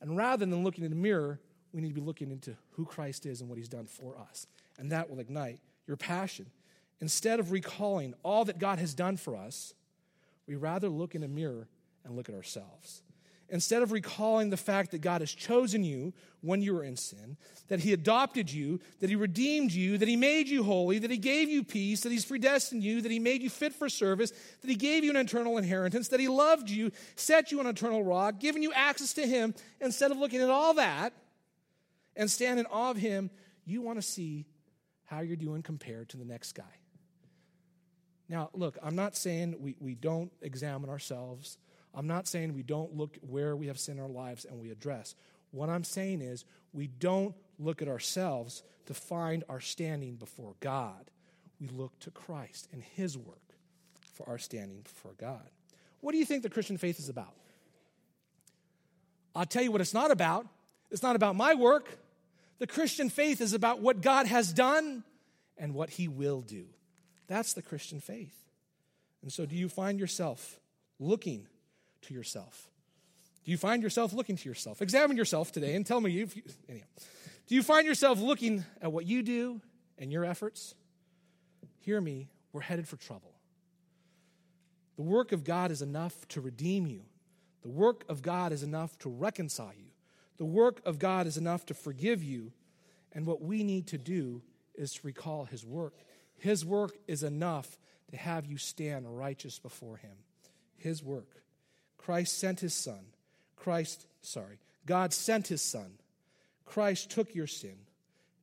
And 0.00 0.16
rather 0.16 0.46
than 0.46 0.62
looking 0.62 0.84
in 0.84 0.90
the 0.90 0.96
mirror, 0.96 1.40
we 1.72 1.80
need 1.80 1.88
to 1.88 1.94
be 1.94 2.00
looking 2.00 2.30
into 2.30 2.56
who 2.72 2.84
Christ 2.84 3.26
is 3.26 3.40
and 3.40 3.48
what 3.48 3.58
he's 3.58 3.68
done 3.68 3.86
for 3.86 4.16
us. 4.16 4.46
And 4.78 4.92
that 4.92 5.10
will 5.10 5.18
ignite 5.18 5.58
your 5.86 5.96
passion. 5.96 6.46
Instead 7.00 7.40
of 7.40 7.52
recalling 7.52 8.14
all 8.22 8.44
that 8.44 8.58
God 8.58 8.78
has 8.78 8.94
done 8.94 9.16
for 9.16 9.36
us, 9.36 9.74
we 10.46 10.54
rather 10.54 10.88
look 10.88 11.14
in 11.14 11.22
a 11.22 11.28
mirror 11.28 11.68
and 12.04 12.16
look 12.16 12.28
at 12.28 12.34
ourselves. 12.34 13.02
Instead 13.50 13.82
of 13.82 13.92
recalling 13.92 14.48
the 14.48 14.56
fact 14.56 14.90
that 14.90 15.02
God 15.02 15.20
has 15.20 15.30
chosen 15.30 15.84
you 15.84 16.14
when 16.40 16.62
you 16.62 16.72
were 16.74 16.82
in 16.82 16.96
sin, 16.96 17.36
that 17.68 17.80
He 17.80 17.92
adopted 17.92 18.50
you, 18.50 18.80
that 19.00 19.10
He 19.10 19.16
redeemed 19.16 19.70
you, 19.70 19.98
that 19.98 20.08
He 20.08 20.16
made 20.16 20.48
you 20.48 20.62
holy, 20.62 20.98
that 20.98 21.10
He 21.10 21.18
gave 21.18 21.50
you 21.50 21.62
peace, 21.62 22.00
that 22.00 22.12
He's 22.12 22.24
predestined 22.24 22.82
you, 22.82 23.02
that 23.02 23.12
He 23.12 23.18
made 23.18 23.42
you 23.42 23.50
fit 23.50 23.74
for 23.74 23.88
service, 23.88 24.30
that 24.30 24.70
He 24.70 24.76
gave 24.76 25.04
you 25.04 25.10
an 25.10 25.16
eternal 25.16 25.58
inheritance, 25.58 26.08
that 26.08 26.20
He 26.20 26.28
loved 26.28 26.70
you, 26.70 26.90
set 27.16 27.52
you 27.52 27.60
on 27.60 27.66
eternal 27.66 28.02
rock, 28.02 28.40
given 28.40 28.62
you 28.62 28.72
access 28.72 29.12
to 29.12 29.26
Him, 29.26 29.54
instead 29.80 30.10
of 30.10 30.16
looking 30.16 30.40
at 30.40 30.50
all 30.50 30.74
that 30.74 31.12
and 32.16 32.30
stand 32.30 32.58
in 32.58 32.66
awe 32.66 32.90
of 32.90 32.96
Him, 32.96 33.30
you 33.66 33.82
want 33.82 33.98
to 33.98 34.02
see 34.02 34.46
how 35.04 35.20
you're 35.20 35.36
doing 35.36 35.62
compared 35.62 36.08
to 36.08 36.16
the 36.16 36.24
next 36.24 36.52
guy. 36.52 36.64
Now, 38.28 38.50
look, 38.54 38.78
I'm 38.82 38.96
not 38.96 39.16
saying 39.16 39.56
we, 39.58 39.76
we 39.80 39.94
don't 39.94 40.32
examine 40.40 40.90
ourselves 40.90 41.58
I'm 41.94 42.06
not 42.06 42.26
saying 42.26 42.54
we 42.54 42.62
don't 42.62 42.96
look 42.96 43.16
where 43.20 43.54
we 43.54 43.68
have 43.68 43.78
sin 43.78 43.98
in 43.98 44.02
our 44.02 44.08
lives 44.08 44.44
and 44.44 44.58
we 44.58 44.70
address. 44.70 45.14
What 45.52 45.68
I'm 45.68 45.84
saying 45.84 46.20
is 46.20 46.44
we 46.72 46.88
don't 46.88 47.34
look 47.58 47.80
at 47.80 47.88
ourselves 47.88 48.62
to 48.86 48.94
find 48.94 49.44
our 49.48 49.60
standing 49.60 50.16
before 50.16 50.54
God. 50.60 51.10
We 51.60 51.68
look 51.68 51.98
to 52.00 52.10
Christ 52.10 52.68
and 52.72 52.82
His 52.82 53.16
work 53.16 53.38
for 54.12 54.28
our 54.28 54.38
standing 54.38 54.80
before 54.82 55.12
God. 55.16 55.48
What 56.00 56.12
do 56.12 56.18
you 56.18 56.24
think 56.24 56.42
the 56.42 56.50
Christian 56.50 56.76
faith 56.76 56.98
is 56.98 57.08
about? 57.08 57.34
I'll 59.36 59.46
tell 59.46 59.62
you 59.62 59.72
what 59.72 59.80
it's 59.80 59.94
not 59.94 60.10
about. 60.10 60.46
It's 60.90 61.02
not 61.02 61.16
about 61.16 61.36
my 61.36 61.54
work. 61.54 61.98
The 62.58 62.66
Christian 62.66 63.08
faith 63.08 63.40
is 63.40 63.52
about 63.52 63.80
what 63.80 64.00
God 64.00 64.26
has 64.26 64.52
done 64.52 65.04
and 65.56 65.74
what 65.74 65.90
He 65.90 66.08
will 66.08 66.40
do. 66.40 66.66
That's 67.26 67.52
the 67.52 67.62
Christian 67.62 68.00
faith. 68.00 68.34
And 69.22 69.32
so, 69.32 69.46
do 69.46 69.56
you 69.56 69.68
find 69.68 69.98
yourself 69.98 70.60
looking 70.98 71.46
to 72.02 72.14
yourself? 72.14 72.68
Do 73.44 73.50
you 73.50 73.58
find 73.58 73.82
yourself 73.82 74.12
looking 74.12 74.36
to 74.36 74.48
yourself? 74.48 74.80
Examine 74.80 75.16
yourself 75.16 75.52
today 75.52 75.74
and 75.74 75.86
tell 75.86 76.00
me 76.00 76.20
if 76.20 76.36
you, 76.36 76.42
anyhow. 76.68 76.86
Do 77.46 77.54
you 77.54 77.62
find 77.62 77.86
yourself 77.86 78.20
looking 78.20 78.64
at 78.80 78.90
what 78.90 79.06
you 79.06 79.22
do 79.22 79.60
and 79.98 80.10
your 80.10 80.24
efforts? 80.24 80.74
Hear 81.80 82.00
me, 82.00 82.28
we're 82.52 82.62
headed 82.62 82.88
for 82.88 82.96
trouble. 82.96 83.34
The 84.96 85.02
work 85.02 85.32
of 85.32 85.44
God 85.44 85.70
is 85.70 85.82
enough 85.82 86.26
to 86.28 86.40
redeem 86.40 86.86
you. 86.86 87.02
The 87.62 87.68
work 87.68 88.04
of 88.08 88.22
God 88.22 88.52
is 88.52 88.62
enough 88.62 88.98
to 89.00 89.08
reconcile 89.08 89.72
you. 89.76 89.90
The 90.36 90.44
work 90.44 90.80
of 90.86 90.98
God 90.98 91.26
is 91.26 91.36
enough 91.36 91.66
to 91.66 91.74
forgive 91.74 92.22
you. 92.22 92.52
And 93.12 93.26
what 93.26 93.42
we 93.42 93.62
need 93.62 93.86
to 93.88 93.98
do 93.98 94.42
is 94.74 94.94
to 94.94 95.00
recall 95.06 95.44
His 95.44 95.64
work. 95.64 95.94
His 96.38 96.64
work 96.64 96.96
is 97.06 97.22
enough 97.22 97.78
to 98.10 98.16
have 98.16 98.46
you 98.46 98.58
stand 98.58 99.18
righteous 99.18 99.58
before 99.58 99.96
Him. 99.96 100.16
His 100.76 101.02
work. 101.02 101.44
Christ 102.04 102.38
sent 102.38 102.60
his 102.60 102.74
son. 102.74 103.00
Christ, 103.56 104.06
sorry, 104.20 104.58
God 104.84 105.14
sent 105.14 105.48
his 105.48 105.62
son. 105.62 105.92
Christ 106.66 107.10
took 107.10 107.34
your 107.34 107.46
sin, 107.46 107.76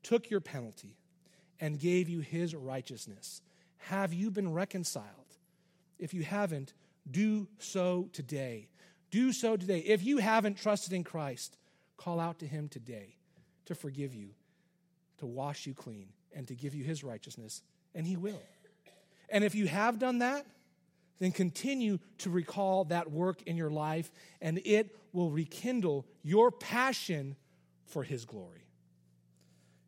took 0.01 0.31
your 0.31 0.39
penalty, 0.39 0.97
and 1.59 1.79
gave 1.79 2.09
you 2.09 2.21
his 2.21 2.55
righteousness. 2.55 3.43
Have 3.77 4.13
you 4.13 4.31
been 4.31 4.51
reconciled? 4.51 5.05
If 5.99 6.11
you 6.15 6.23
haven't, 6.23 6.73
do 7.09 7.47
so 7.59 8.09
today. 8.13 8.67
Do 9.11 9.31
so 9.31 9.57
today. 9.57 9.79
If 9.79 10.03
you 10.03 10.17
haven't 10.17 10.57
trusted 10.57 10.93
in 10.93 11.03
Christ, 11.03 11.55
call 11.97 12.19
out 12.19 12.39
to 12.39 12.47
him 12.47 12.67
today 12.67 13.17
to 13.65 13.75
forgive 13.75 14.15
you, 14.15 14.29
to 15.19 15.27
wash 15.27 15.67
you 15.67 15.75
clean, 15.75 16.07
and 16.33 16.47
to 16.47 16.55
give 16.55 16.73
you 16.73 16.83
his 16.83 17.03
righteousness, 17.03 17.61
and 17.95 18.05
he 18.05 18.15
will. 18.15 18.41
And 19.29 19.43
if 19.43 19.55
you 19.55 19.67
have 19.67 19.99
done 19.99 20.19
that, 20.19 20.45
then 21.21 21.31
continue 21.31 21.99
to 22.17 22.31
recall 22.31 22.85
that 22.85 23.11
work 23.11 23.43
in 23.43 23.55
your 23.55 23.69
life, 23.69 24.11
and 24.41 24.59
it 24.65 24.95
will 25.13 25.29
rekindle 25.29 26.05
your 26.23 26.51
passion 26.51 27.35
for 27.85 28.03
His 28.03 28.25
glory. 28.25 28.65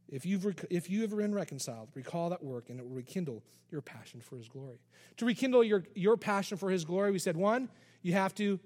If 0.08 0.28
you've, 0.28 0.46
rec- 0.46 0.66
if 0.70 0.92
you 0.92 1.02
have 1.02 1.10
been 1.10 1.34
reconciled, 1.34 1.89
recall 1.96 2.30
that 2.30 2.44
work, 2.44 2.70
and 2.70 2.80
it 2.80 2.88
will 2.88 2.96
rekindle 2.96 3.42
your 3.72 3.82
passion 3.82 4.22
for 4.22 4.38
His 4.38 4.48
glory. 4.48 4.78
To 5.18 5.26
rekindle 5.26 5.63
your, 5.63 5.84
your 5.96 6.18
passion 6.18 6.56
for 6.56 6.70
His 6.70 6.86
glory, 6.86 7.12
we 7.12 7.18
said 7.18 7.36
one, 7.36 7.68
you 8.04 8.13
have 8.13 8.36
to 8.36 8.60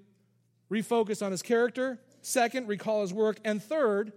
refocus 0.70 1.24
on 1.24 1.32
His 1.32 1.40
character. 1.40 1.98
Second, 2.20 2.68
recall 2.68 3.00
His 3.00 3.14
work. 3.14 3.38
And 3.46 3.62
third, 3.62 4.12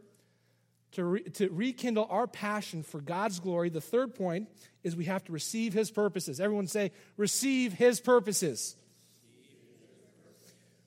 to, 0.93 1.03
re- 1.05 1.23
to 1.23 1.49
rekindle 1.49 2.07
our 2.09 2.27
passion 2.27 2.83
for 2.83 3.01
God's 3.01 3.39
glory, 3.39 3.69
the 3.69 3.81
third 3.81 4.15
point 4.15 4.49
is 4.83 4.95
we 4.95 5.05
have 5.05 5.23
to 5.25 5.31
receive 5.31 5.73
His 5.73 5.91
purposes. 5.91 6.39
Everyone 6.39 6.67
say, 6.67 6.91
receive 7.17 7.73
His 7.73 7.99
purposes. 7.99 8.75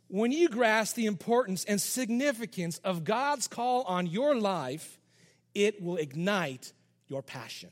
When 0.09 0.31
you 0.31 0.49
grasp 0.49 0.95
the 0.95 1.07
importance 1.07 1.65
and 1.65 1.81
significance 1.81 2.79
of 2.79 3.05
God's 3.05 3.49
call 3.49 3.83
on 3.83 4.07
your 4.07 4.37
life, 4.37 5.01
it 5.55 5.83
will 5.83 5.97
ignite 5.97 6.73
your 7.09 7.23
passion. 7.23 7.71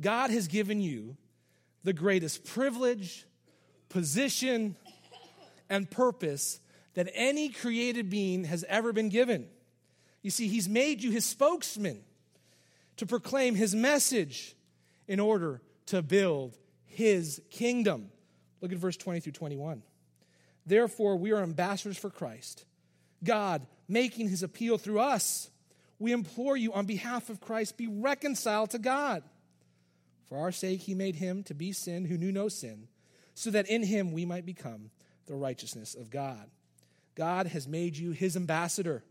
God 0.00 0.30
has 0.30 0.48
given 0.48 0.80
you 0.80 1.16
the 1.84 1.92
greatest 1.92 2.44
privilege, 2.44 3.26
position, 3.88 4.76
and 5.70 5.88
purpose 5.90 6.60
that 6.94 7.08
any 7.14 7.48
created 7.48 8.10
being 8.10 8.44
has 8.44 8.64
ever 8.68 8.92
been 8.92 9.08
given. 9.08 9.46
You 10.24 10.30
see, 10.30 10.48
He's 10.48 10.68
made 10.68 11.02
you 11.02 11.12
His 11.12 11.26
spokesman 11.26 12.00
to 12.96 13.06
proclaim 13.06 13.54
His 13.54 13.74
message 13.74 14.56
in 15.06 15.20
order 15.20 15.60
to 15.86 16.00
build 16.00 16.56
His 16.86 17.42
kingdom. 17.50 18.10
Look 18.62 18.72
at 18.72 18.78
verse 18.78 18.96
20 18.96 19.20
through 19.20 19.32
21. 19.32 19.82
Therefore, 20.66 21.16
we 21.16 21.32
are 21.32 21.42
ambassadors 21.42 21.98
for 21.98 22.08
Christ, 22.08 22.64
God 23.22 23.66
making 23.86 24.30
His 24.30 24.42
appeal 24.42 24.78
through 24.78 25.00
us. 25.00 25.50
We 25.98 26.12
implore 26.12 26.56
you 26.56 26.72
on 26.72 26.86
behalf 26.86 27.28
of 27.28 27.42
Christ, 27.42 27.76
be 27.76 27.86
reconciled 27.86 28.70
to 28.70 28.78
God. 28.78 29.22
For 30.30 30.38
our 30.38 30.52
sake, 30.52 30.80
He 30.80 30.94
made 30.94 31.16
Him 31.16 31.42
to 31.44 31.54
be 31.54 31.72
sin 31.72 32.06
who 32.06 32.16
knew 32.16 32.32
no 32.32 32.48
sin, 32.48 32.88
so 33.34 33.50
that 33.50 33.68
in 33.68 33.82
Him 33.82 34.12
we 34.12 34.24
might 34.24 34.46
become 34.46 34.88
the 35.26 35.34
righteousness 35.34 35.94
of 35.94 36.08
God. 36.08 36.48
God 37.14 37.46
has 37.48 37.68
made 37.68 37.98
you 37.98 38.12
His 38.12 38.36
ambassador. 38.36 39.04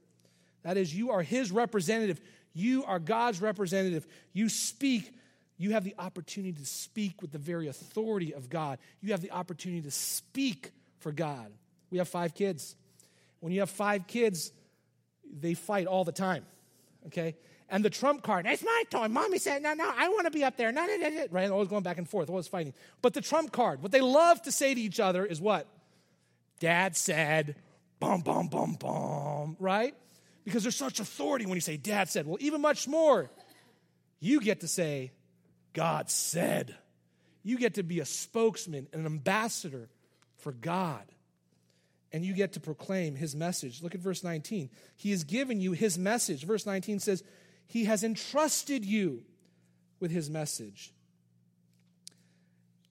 That 0.63 0.78
is, 0.78 0.95
you 0.95 1.12
are 1.12 1.21
His 1.21 1.52
representative. 1.52 2.19
You 2.54 2.84
are 2.86 2.99
God's 2.99 3.41
representative. 3.41 4.08
You 4.34 4.49
speak. 4.49 5.13
You 5.58 5.71
have 5.71 5.84
the 5.84 5.95
opportunity 5.97 6.54
to 6.54 6.65
speak 6.65 7.21
with 7.21 7.32
the 7.32 7.38
very 7.38 7.67
authority 7.67 8.34
of 8.34 8.49
God. 8.49 8.80
You 9.02 9.12
have 9.12 9.21
the 9.21 9.32
opportunity 9.32 9.82
to 9.82 9.91
speak 9.91 10.71
for 10.99 11.12
God. 11.12 11.52
We 11.91 11.99
have 11.99 12.08
five 12.08 12.34
kids. 12.34 12.76
When 13.39 13.54
you 13.54 13.60
have 13.60 13.69
five 13.69 14.08
kids, 14.08 14.52
they 15.32 15.54
fight 15.54 15.86
all 15.86 16.04
the 16.04 16.12
time. 16.12 16.45
Okay? 17.08 17.36
And 17.69 17.84
the 17.84 17.89
trump 17.89 18.23
card, 18.23 18.45
it's 18.45 18.63
my 18.63 18.84
toy. 18.89 19.08
Mommy 19.08 19.39
said, 19.39 19.62
no, 19.63 19.73
no, 19.73 19.91
I 19.95 20.10
want 20.10 20.26
to 20.26 20.32
be 20.32 20.43
up 20.43 20.58
there. 20.58 20.71
No, 20.71 20.86
no, 20.86 20.95
no, 20.95 21.10
no. 21.10 21.26
Right? 21.32 21.49
Always 21.49 21.67
going 21.67 21.84
back 21.84 21.97
and 21.97 22.08
forth, 22.08 22.30
always 22.30 22.47
fighting. 22.47 22.73
But 23.02 23.13
the 23.13 23.21
trump 23.21 23.52
card, 23.52 23.82
what 23.82 23.91
they 23.91 24.02
love 24.02 24.41
to 24.43 24.52
say 24.52 24.73
to 24.73 24.80
each 24.80 24.99
other 24.99 25.26
is 25.26 25.41
what? 25.41 25.67
Dad 26.60 26.95
said, 26.95 27.56
bum, 27.99 28.21
bum, 28.21 28.47
bum, 28.47 28.76
bum, 28.80 29.58
right? 29.60 29.95
Because 30.43 30.63
there's 30.63 30.75
such 30.75 30.99
authority 30.99 31.45
when 31.45 31.56
you 31.56 31.62
say, 31.62 31.77
Dad 31.77 32.10
said. 32.10 32.27
Well, 32.27 32.38
even 32.39 32.62
much 32.62 32.88
more, 32.88 33.29
you 34.19 34.41
get 34.41 34.62
to 34.62 34.67
say, 34.67 35.12
God 35.73 36.10
said. 36.10 36.75
You 37.43 37.58
get 37.58 37.75
to 37.75 37.84
be 37.84 37.99
a 37.99 38.06
spokesman, 38.06 38.88
an 38.93 39.06
ambassador 39.06 39.89
for 40.38 40.51
God. 40.51 41.03
And 42.12 42.23
you 42.23 42.34
get 42.34 42.53
to 42.53 42.60
proclaim 42.60 43.15
his 43.15 43.36
message. 43.36 43.82
Look 43.82 43.95
at 43.95 44.01
verse 44.01 44.23
19. 44.23 44.69
He 44.95 45.12
has 45.12 45.23
given 45.23 45.60
you 45.60 45.71
his 45.71 45.97
message. 45.97 46.45
Verse 46.45 46.65
19 46.65 46.99
says, 46.99 47.23
He 47.65 47.86
has 47.86 48.03
entrusted 48.03 48.86
you 48.86 49.23
with 49.99 50.12
his 50.12 50.29
message 50.29 50.93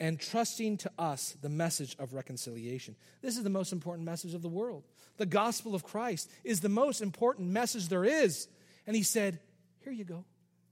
and 0.02 0.18
trusting 0.18 0.76
to 0.78 0.90
us 0.98 1.36
the 1.42 1.48
message 1.48 1.94
of 2.00 2.12
reconciliation. 2.12 2.96
This 3.22 3.36
is 3.36 3.44
the 3.44 3.50
most 3.50 3.72
important 3.72 4.04
message 4.04 4.34
of 4.34 4.42
the 4.42 4.48
world. 4.48 4.82
The 5.16 5.26
gospel 5.26 5.76
of 5.76 5.84
Christ 5.84 6.28
is 6.42 6.58
the 6.58 6.68
most 6.68 7.00
important 7.00 7.50
message 7.50 7.88
there 7.88 8.04
is. 8.04 8.48
And 8.84 8.96
he 8.96 9.04
said, 9.04 9.38
Here 9.84 9.92
you 9.92 10.04
go. 10.04 10.24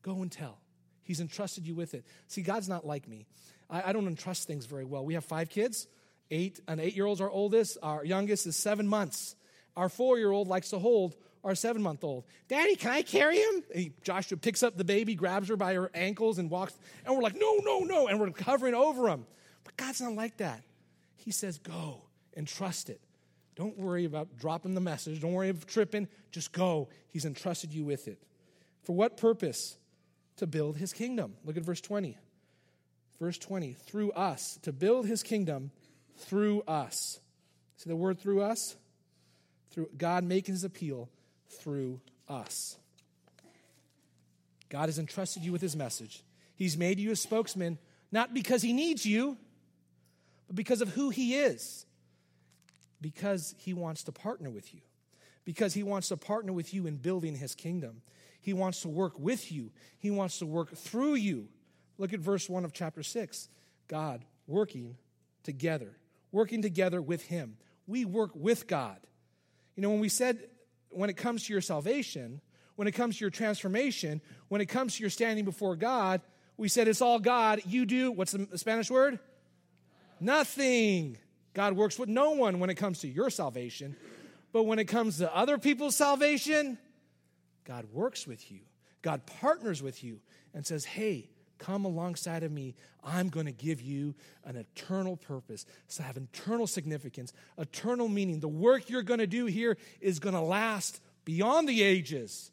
Go 0.03 0.23
and 0.23 0.33
tell. 0.33 0.59
He's 1.05 1.21
entrusted 1.21 1.65
you 1.65 1.77
with 1.77 1.95
it. 1.95 2.05
See, 2.27 2.43
God's 2.43 2.69
not 2.69 2.85
like 2.85 3.07
me. 3.07 3.29
I, 3.71 3.91
I 3.91 3.93
don't 3.93 4.09
entrust 4.09 4.49
things 4.49 4.67
very 4.67 4.85
well. 4.85 5.05
We 5.05 5.15
have 5.15 5.25
five 5.25 5.49
kids. 5.49 5.87
Eight, 6.33 6.59
an 6.67 6.81
eight 6.81 6.97
year 6.97 7.07
old's 7.07 7.21
our 7.21 7.31
oldest. 7.31 7.79
Our 7.85 8.05
youngest 8.05 8.49
is 8.49 8.57
seven 8.57 8.89
months. 8.89 9.37
Our 9.77 9.89
four 9.89 10.19
year 10.19 10.33
old 10.33 10.49
likes 10.49 10.71
to 10.71 10.81
hold 10.81 11.15
our 11.45 11.55
seven 11.55 11.83
month 11.83 12.05
old. 12.05 12.25
Daddy, 12.49 12.77
can 12.77 12.91
I 12.91 13.03
carry 13.03 13.39
him? 13.39 13.93
Joshua 14.03 14.37
picks 14.37 14.63
up 14.63 14.77
the 14.77 14.85
baby, 14.85 15.15
grabs 15.15 15.49
her 15.49 15.57
by 15.57 15.75
her 15.75 15.91
ankles, 15.95 16.39
and 16.39 16.51
walks. 16.51 16.77
And 17.05 17.15
we're 17.15 17.23
like, 17.23 17.37
no, 17.37 17.57
no, 17.65 17.81
no. 17.81 18.09
And 18.09 18.21
we're 18.21 18.31
covering 18.31 18.75
over 18.75 19.09
him. 19.09 19.27
But 19.65 19.77
God's 19.77 20.01
not 20.01 20.15
like 20.15 20.37
that. 20.39 20.63
He 21.17 21.31
says, 21.31 21.59
go 21.59 22.03
and 22.35 22.47
trust 22.47 22.91
it. 22.91 23.01
Don't 23.57 23.77
worry 23.79 24.05
about 24.05 24.37
dropping 24.39 24.75
the 24.75 24.81
message. 24.81 25.21
Don't 25.21 25.33
worry 25.33 25.51
about 25.51 25.67
tripping. 25.69 26.09
Just 26.31 26.53
go. 26.53 26.89
He's 27.09 27.25
entrusted 27.25 27.73
you 27.73 27.85
with 27.85 28.09
it. 28.09 28.23
For 28.83 28.95
what 28.95 29.17
purpose? 29.17 29.77
To 30.37 30.47
build 30.47 30.79
his 30.79 30.95
kingdom. 30.95 31.35
Look 31.45 31.59
at 31.59 31.63
verse 31.63 31.83
20. 31.83 32.17
Verse 33.21 33.37
20, 33.37 33.75
through 33.75 34.13
us, 34.13 34.59
to 34.63 34.73
build 34.73 35.07
his 35.07 35.23
kingdom 35.23 35.71
through 36.17 36.63
us. 36.63 37.21
See 37.77 37.91
the 37.91 37.97
word 37.97 38.19
through 38.19 38.41
us? 38.41 38.77
Through 39.73 39.91
God 39.99 40.25
making 40.25 40.55
his 40.55 40.65
appeal 40.65 41.11
through 41.51 42.01
us. 42.29 42.77
God 44.69 44.87
has 44.87 44.99
entrusted 44.99 45.43
you 45.43 45.53
with 45.53 45.61
his 45.61 45.77
message. 45.77 46.23
He's 46.55 46.77
made 46.77 46.99
you 46.99 47.11
a 47.11 47.17
spokesman, 47.17 47.79
not 48.13 48.33
because 48.33 48.63
he 48.63 48.73
needs 48.73 49.05
you, 49.05 49.37
but 50.47 50.57
because 50.57 50.81
of 50.81 50.91
who 50.91 51.11
he 51.11 51.35
is. 51.35 51.85
Because 53.01 53.55
he 53.59 53.73
wants 53.73 54.05
to 54.05 54.13
partner 54.13 54.51
with 54.51 54.73
you. 54.75 54.81
Because 55.45 55.75
he 55.75 55.83
wants 55.83 56.09
to 56.09 56.17
partner 56.17 56.53
with 56.53 56.73
you 56.73 56.87
in 56.87 56.97
building 56.97 57.35
his 57.35 57.55
kingdom. 57.55 58.03
He 58.41 58.53
wants 58.53 58.83
to 58.83 58.89
work 58.89 59.19
with 59.19 59.51
you, 59.53 59.71
he 59.99 60.11
wants 60.11 60.39
to 60.39 60.47
work 60.47 60.77
through 60.77 61.15
you. 61.15 61.49
Look 61.99 62.15
at 62.15 62.21
verse 62.21 62.49
1 62.49 62.65
of 62.65 62.73
chapter 62.73 63.03
6. 63.03 63.49
God 63.87 64.25
working 64.47 64.97
together, 65.43 65.97
working 66.33 66.63
together 66.63 67.03
with 67.03 67.25
him. 67.25 67.57
We 67.87 68.05
work 68.05 68.31
with 68.35 68.67
God. 68.67 68.99
You 69.77 69.83
know, 69.83 69.91
when 69.91 70.01
we 70.01 70.09
said 70.09 70.39
when 70.91 71.11
it 71.11 71.17
comes 71.17 71.45
to 71.47 71.53
your 71.53 71.63
salvation, 71.63 72.41
when 72.77 72.89
it 72.89 72.93
comes 72.93 73.19
to 73.19 73.25
your 73.25 73.31
transformation, 73.31 74.21
when 74.49 74.61
it 74.61 74.67
comes 74.67 74.97
to 74.97 75.01
your 75.03 75.11
standing 75.11 75.45
before 75.45 75.77
God, 75.77 76.21
we 76.57 76.69
said 76.69 76.89
it's 76.89 77.01
all 77.01 77.19
God. 77.19 77.63
You 77.67 77.87
do, 77.87 78.13
what's 78.13 78.33
the 78.33 78.59
Spanish 78.59 78.91
word? 78.91 79.19
Nothing. 80.21 81.17
God 81.55 81.75
works 81.75 81.99
with 81.99 82.09
no 82.09 82.33
one 82.33 82.61
when 82.61 82.71
it 82.71 82.77
comes 82.77 83.01
to 83.01 83.09
your 83.09 83.31
salvation. 83.31 83.97
But 84.53 84.65
when 84.65 84.79
it 84.79 84.85
comes 84.85 85.19
to 85.19 85.35
other 85.35 85.59
people's 85.59 85.97
salvation, 85.97 86.79
God 87.65 87.87
works 87.93 88.27
with 88.27 88.51
you. 88.51 88.61
God 89.03 89.25
partners 89.25 89.83
with 89.83 90.05
you 90.05 90.21
and 90.53 90.67
says, 90.67 90.85
hey, 90.85 91.31
come 91.61 91.85
alongside 91.85 92.43
of 92.43 92.51
me. 92.51 92.75
I'm 93.05 93.29
going 93.29 93.47
to 93.47 93.53
give 93.53 93.81
you 93.81 94.15
an 94.45 94.57
eternal 94.57 95.17
purpose. 95.17 95.65
So 95.87 96.03
have 96.03 96.17
eternal 96.17 96.67
significance, 96.67 97.33
eternal 97.57 98.09
meaning. 98.09 98.41
The 98.41 98.49
work 98.49 98.91
you're 98.91 99.03
going 99.03 99.21
to 99.21 99.27
do 99.29 99.47
here 99.47 99.77
is 100.01 100.19
going 100.19 100.35
to 100.35 100.41
last 100.41 101.01
beyond 101.25 101.69
the 101.69 101.83
ages. 101.83 102.51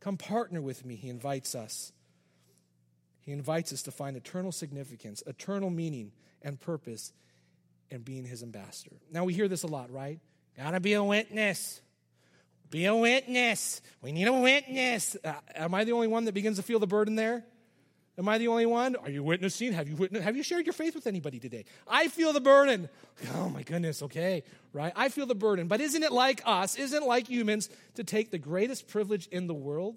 Come 0.00 0.16
partner 0.16 0.62
with 0.62 0.86
me, 0.86 0.96
he 0.96 1.08
invites 1.08 1.54
us. 1.54 1.92
He 3.20 3.32
invites 3.32 3.72
us 3.72 3.82
to 3.82 3.90
find 3.90 4.16
eternal 4.16 4.52
significance, 4.52 5.22
eternal 5.26 5.70
meaning, 5.70 6.12
and 6.42 6.60
purpose 6.60 7.12
in 7.90 8.02
being 8.02 8.24
his 8.24 8.42
ambassador. 8.42 8.96
Now, 9.10 9.24
we 9.24 9.34
hear 9.34 9.48
this 9.48 9.62
a 9.62 9.66
lot, 9.66 9.90
right? 9.90 10.20
Gotta 10.56 10.80
be 10.80 10.92
a 10.92 11.02
witness. 11.02 11.80
Be 12.70 12.86
a 12.86 12.94
witness. 12.94 13.80
We 14.02 14.12
need 14.12 14.26
a 14.26 14.32
witness. 14.32 15.16
Uh, 15.24 15.32
am 15.54 15.74
I 15.74 15.84
the 15.84 15.92
only 15.92 16.08
one 16.08 16.24
that 16.26 16.32
begins 16.32 16.56
to 16.56 16.62
feel 16.62 16.78
the 16.78 16.86
burden 16.86 17.14
there? 17.14 17.44
Am 18.16 18.28
I 18.28 18.38
the 18.38 18.48
only 18.48 18.66
one? 18.66 18.94
Are 18.96 19.10
you 19.10 19.24
witnessing? 19.24 19.72
Have 19.72 19.88
you 19.88 19.96
witnessed? 19.96 20.24
Have 20.24 20.36
you 20.36 20.44
shared 20.44 20.66
your 20.66 20.72
faith 20.72 20.94
with 20.94 21.06
anybody 21.06 21.40
today? 21.40 21.64
I 21.88 22.08
feel 22.08 22.32
the 22.32 22.40
burden. 22.40 22.88
Oh 23.36 23.48
my 23.48 23.62
goodness, 23.62 24.02
okay, 24.02 24.42
right? 24.72 24.92
I 24.96 25.08
feel 25.08 25.26
the 25.26 25.36
burden. 25.36 25.68
But 25.68 25.80
isn't 25.80 26.02
it 26.02 26.10
like 26.10 26.42
us, 26.44 26.74
isn't 26.74 27.04
it 27.04 27.06
like 27.06 27.28
humans 27.28 27.70
to 27.94 28.02
take 28.02 28.32
the 28.32 28.38
greatest 28.38 28.88
privilege 28.88 29.28
in 29.28 29.46
the 29.46 29.54
world 29.54 29.96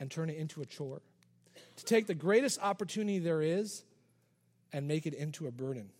and 0.00 0.10
turn 0.10 0.30
it 0.30 0.36
into 0.36 0.60
a 0.60 0.66
chore? 0.66 1.00
To 1.76 1.84
take 1.84 2.08
the 2.08 2.14
greatest 2.14 2.60
opportunity 2.60 3.20
there 3.20 3.40
is 3.40 3.84
and 4.72 4.88
make 4.88 5.06
it 5.06 5.14
into 5.14 5.46
a 5.46 5.52
burden. 5.52 5.90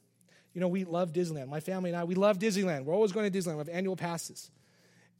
You 0.55 0.61
know, 0.61 0.67
we 0.67 0.85
love 0.85 1.13
Disneyland. 1.13 1.47
My 1.47 1.61
family 1.61 1.91
and 1.91 1.97
I, 1.97 2.03
we 2.03 2.17
love 2.17 2.41
Disneyland. 2.41 2.85
We're 2.85 2.95
always 2.95 3.13
going 3.13 3.31
to 3.31 3.39
Disneyland. 3.39 3.55
We 3.55 3.59
have 3.59 3.69
annual 3.69 3.97
passes. 3.97 4.51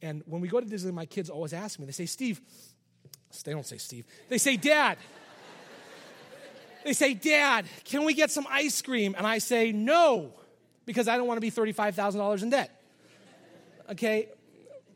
And 0.01 0.23
when 0.25 0.41
we 0.41 0.49
go 0.49 0.59
to 0.59 0.65
Disneyland, 0.65 0.93
my 0.93 1.05
kids 1.05 1.29
always 1.29 1.53
ask 1.53 1.79
me, 1.79 1.85
they 1.85 1.93
say, 1.93 2.05
Steve, 2.05 2.41
they 3.45 3.53
don't 3.53 3.65
say 3.65 3.77
Steve, 3.77 4.05
they 4.27 4.37
say, 4.37 4.57
Dad, 4.57 4.97
they 6.83 6.93
say, 6.93 7.13
Dad, 7.13 7.65
can 7.83 8.05
we 8.05 8.13
get 8.13 8.31
some 8.31 8.47
ice 8.49 8.81
cream? 8.81 9.15
And 9.17 9.25
I 9.25 9.37
say, 9.37 9.71
No, 9.71 10.33
because 10.85 11.07
I 11.07 11.17
don't 11.17 11.27
want 11.27 11.37
to 11.37 11.41
be 11.41 11.51
$35,000 11.51 12.43
in 12.43 12.49
debt. 12.49 12.81
Okay? 13.91 14.29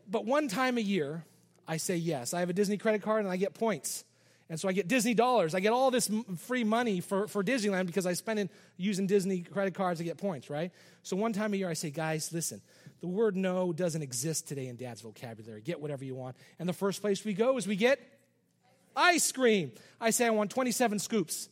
But 0.09 0.25
one 0.25 0.47
time 0.47 0.77
a 0.77 0.81
year, 0.81 1.23
I 1.67 1.77
say 1.77 1.95
yes. 1.95 2.33
I 2.33 2.39
have 2.41 2.49
a 2.49 2.53
Disney 2.53 2.77
credit 2.77 3.01
card 3.01 3.23
and 3.23 3.31
I 3.31 3.37
get 3.37 3.53
points. 3.53 4.03
And 4.49 4.59
so 4.59 4.69
I 4.69 4.73
get 4.73 4.87
Disney 4.87 5.15
dollars. 5.15 5.55
I 5.55 5.59
get 5.59 5.73
all 5.73 5.89
this 5.89 6.09
free 6.37 6.63
money 6.63 7.01
for, 7.01 7.27
for 7.27 7.43
Disneyland 7.43 7.87
because 7.87 8.05
I 8.05 8.13
spend 8.13 8.39
it 8.39 8.51
using 8.77 9.07
Disney 9.07 9.41
credit 9.41 9.73
cards 9.73 9.99
to 9.99 10.03
get 10.03 10.17
points, 10.17 10.51
right? 10.51 10.71
So 11.01 11.15
one 11.15 11.33
time 11.33 11.53
a 11.53 11.57
year 11.57 11.69
I 11.69 11.73
say, 11.73 11.89
guys, 11.89 12.31
listen, 12.31 12.61
the 13.01 13.07
word 13.07 13.35
no 13.35 13.73
doesn't 13.73 14.03
exist 14.03 14.47
today 14.47 14.67
in 14.67 14.75
dad's 14.75 15.01
vocabulary. 15.01 15.61
Get 15.61 15.81
whatever 15.81 16.05
you 16.05 16.13
want. 16.13 16.35
And 16.59 16.69
the 16.69 16.73
first 16.73 17.01
place 17.01 17.25
we 17.25 17.33
go 17.33 17.57
is 17.57 17.65
we 17.65 17.75
get 17.75 17.99
ice 18.95 19.31
cream. 19.31 19.71
I 19.99 20.11
say 20.11 20.27
I 20.27 20.29
want 20.29 20.51
27 20.51 20.99
scoops 20.99 21.49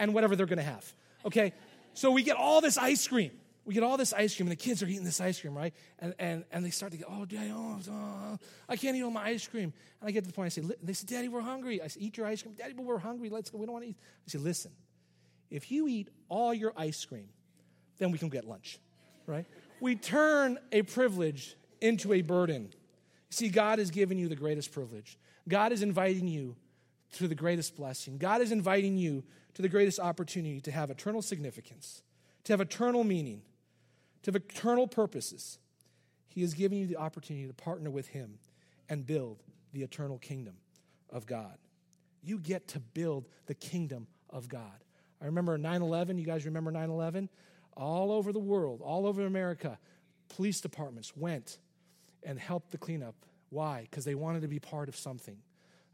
and 0.00 0.12
whatever 0.12 0.34
they're 0.34 0.46
to 0.46 0.62
have. 0.62 0.92
Okay? 1.24 1.52
So 1.94 2.10
we 2.10 2.24
get 2.24 2.36
all 2.36 2.60
this 2.60 2.76
ice 2.76 3.06
cream. 3.06 3.30
We 3.64 3.74
get 3.74 3.84
all 3.84 3.96
this 3.96 4.12
ice 4.12 4.34
cream, 4.34 4.48
and 4.48 4.52
the 4.52 4.60
kids 4.60 4.82
are 4.82 4.86
eating 4.86 5.04
this 5.04 5.20
ice 5.20 5.40
cream, 5.40 5.56
right? 5.56 5.72
And, 6.00 6.14
and, 6.18 6.44
and 6.50 6.64
they 6.64 6.70
start 6.70 6.90
to 6.92 6.98
get, 6.98 7.06
oh, 7.08 7.24
Daddy, 7.26 7.52
oh, 7.54 7.78
oh, 7.78 7.92
oh 7.92 8.38
I 8.68 8.76
can't 8.76 8.96
eat 8.96 9.02
all 9.02 9.10
my 9.10 9.22
ice 9.22 9.46
cream. 9.46 9.72
And 10.00 10.08
I 10.08 10.10
get 10.10 10.24
to 10.24 10.28
the 10.28 10.32
point, 10.32 10.46
I 10.46 10.48
say, 10.48 10.62
they 10.82 10.92
say, 10.94 11.06
Daddy, 11.06 11.28
we're 11.28 11.42
hungry. 11.42 11.80
I 11.80 11.86
say, 11.86 12.00
eat 12.00 12.16
your 12.16 12.26
ice 12.26 12.42
cream. 12.42 12.54
Daddy, 12.54 12.72
but 12.72 12.84
we're 12.84 12.98
hungry. 12.98 13.28
Let's 13.28 13.50
go. 13.50 13.58
We 13.58 13.66
don't 13.66 13.74
want 13.74 13.84
to 13.84 13.90
eat. 13.90 13.96
I 14.26 14.30
say, 14.30 14.38
listen, 14.38 14.72
if 15.50 15.70
you 15.70 15.86
eat 15.86 16.08
all 16.28 16.52
your 16.52 16.72
ice 16.76 17.04
cream, 17.04 17.28
then 17.98 18.10
we 18.10 18.18
can 18.18 18.30
get 18.30 18.44
lunch, 18.44 18.80
right? 19.26 19.46
we 19.80 19.96
turn 19.96 20.58
a 20.72 20.82
privilege 20.82 21.56
into 21.80 22.12
a 22.12 22.22
burden. 22.22 22.72
See, 23.30 23.48
God 23.48 23.78
has 23.78 23.90
given 23.90 24.18
you 24.18 24.28
the 24.28 24.36
greatest 24.36 24.72
privilege. 24.72 25.18
God 25.48 25.72
is 25.72 25.82
inviting 25.82 26.28
you 26.28 26.56
to 27.12 27.26
the 27.26 27.34
greatest 27.34 27.76
blessing. 27.76 28.18
God 28.18 28.40
is 28.40 28.52
inviting 28.52 28.96
you 28.96 29.24
to 29.54 29.62
the 29.62 29.68
greatest 29.68 29.98
opportunity 29.98 30.60
to 30.60 30.70
have 30.70 30.90
eternal 30.90 31.22
significance, 31.22 32.02
to 32.44 32.52
have 32.52 32.60
eternal 32.60 33.04
meaning, 33.04 33.42
to 34.22 34.28
have 34.28 34.36
eternal 34.36 34.86
purposes. 34.86 35.58
He 36.28 36.42
is 36.42 36.54
giving 36.54 36.78
you 36.78 36.86
the 36.86 36.96
opportunity 36.96 37.46
to 37.46 37.54
partner 37.54 37.90
with 37.90 38.08
Him 38.08 38.38
and 38.88 39.06
build 39.06 39.42
the 39.72 39.82
eternal 39.82 40.18
kingdom 40.18 40.54
of 41.10 41.26
God. 41.26 41.58
You 42.22 42.38
get 42.38 42.68
to 42.68 42.80
build 42.80 43.28
the 43.46 43.54
kingdom 43.54 44.06
of 44.28 44.48
God. 44.48 44.84
I 45.20 45.26
remember 45.26 45.56
9 45.58 45.82
11. 45.82 46.18
You 46.18 46.24
guys 46.24 46.44
remember 46.44 46.70
9 46.70 46.90
11? 46.90 47.28
All 47.76 48.12
over 48.12 48.32
the 48.32 48.40
world, 48.40 48.80
all 48.82 49.06
over 49.06 49.24
America, 49.24 49.78
police 50.28 50.60
departments 50.60 51.16
went 51.16 51.58
and 52.22 52.38
helped 52.38 52.70
the 52.70 52.78
cleanup. 52.78 53.14
Why? 53.48 53.82
Because 53.82 54.04
they 54.04 54.14
wanted 54.14 54.42
to 54.42 54.48
be 54.48 54.58
part 54.58 54.88
of 54.88 54.96
something. 54.96 55.38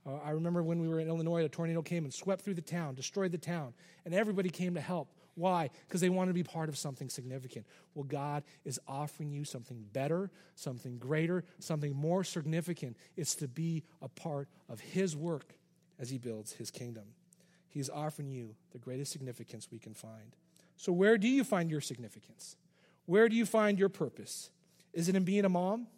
Uh, 0.06 0.18
I 0.24 0.30
remember 0.30 0.62
when 0.62 0.78
we 0.78 0.88
were 0.88 1.00
in 1.00 1.08
Illinois, 1.08 1.44
a 1.44 1.48
tornado 1.48 1.82
came 1.82 2.04
and 2.04 2.14
swept 2.14 2.42
through 2.42 2.54
the 2.54 2.62
town, 2.62 2.94
destroyed 2.94 3.32
the 3.32 3.38
town, 3.38 3.74
and 4.04 4.14
everybody 4.14 4.50
came 4.50 4.74
to 4.74 4.80
help. 4.80 5.12
Why? 5.34 5.70
Because 5.86 6.00
they 6.00 6.08
wanted 6.08 6.30
to 6.30 6.34
be 6.34 6.44
part 6.44 6.68
of 6.68 6.78
something 6.78 7.08
significant. 7.08 7.66
Well, 7.94 8.04
God 8.04 8.44
is 8.64 8.80
offering 8.86 9.30
you 9.32 9.44
something 9.44 9.84
better, 9.92 10.30
something 10.54 10.98
greater, 10.98 11.44
something 11.58 11.94
more 11.94 12.24
significant. 12.24 12.96
It's 13.16 13.34
to 13.36 13.48
be 13.48 13.82
a 14.00 14.08
part 14.08 14.48
of 14.68 14.80
His 14.80 15.16
work 15.16 15.54
as 15.98 16.08
He 16.08 16.18
builds 16.18 16.52
His 16.52 16.70
kingdom. 16.70 17.04
He's 17.68 17.90
offering 17.90 18.30
you 18.30 18.54
the 18.72 18.78
greatest 18.78 19.12
significance 19.12 19.68
we 19.70 19.78
can 19.78 19.92
find. 19.92 20.36
So, 20.76 20.92
where 20.92 21.18
do 21.18 21.28
you 21.28 21.44
find 21.44 21.70
your 21.70 21.80
significance? 21.80 22.56
Where 23.04 23.28
do 23.28 23.36
you 23.36 23.44
find 23.44 23.78
your 23.78 23.88
purpose? 23.88 24.50
Is 24.92 25.08
it 25.08 25.16
in 25.16 25.24
being 25.24 25.44
a 25.44 25.50
mom? 25.50 25.88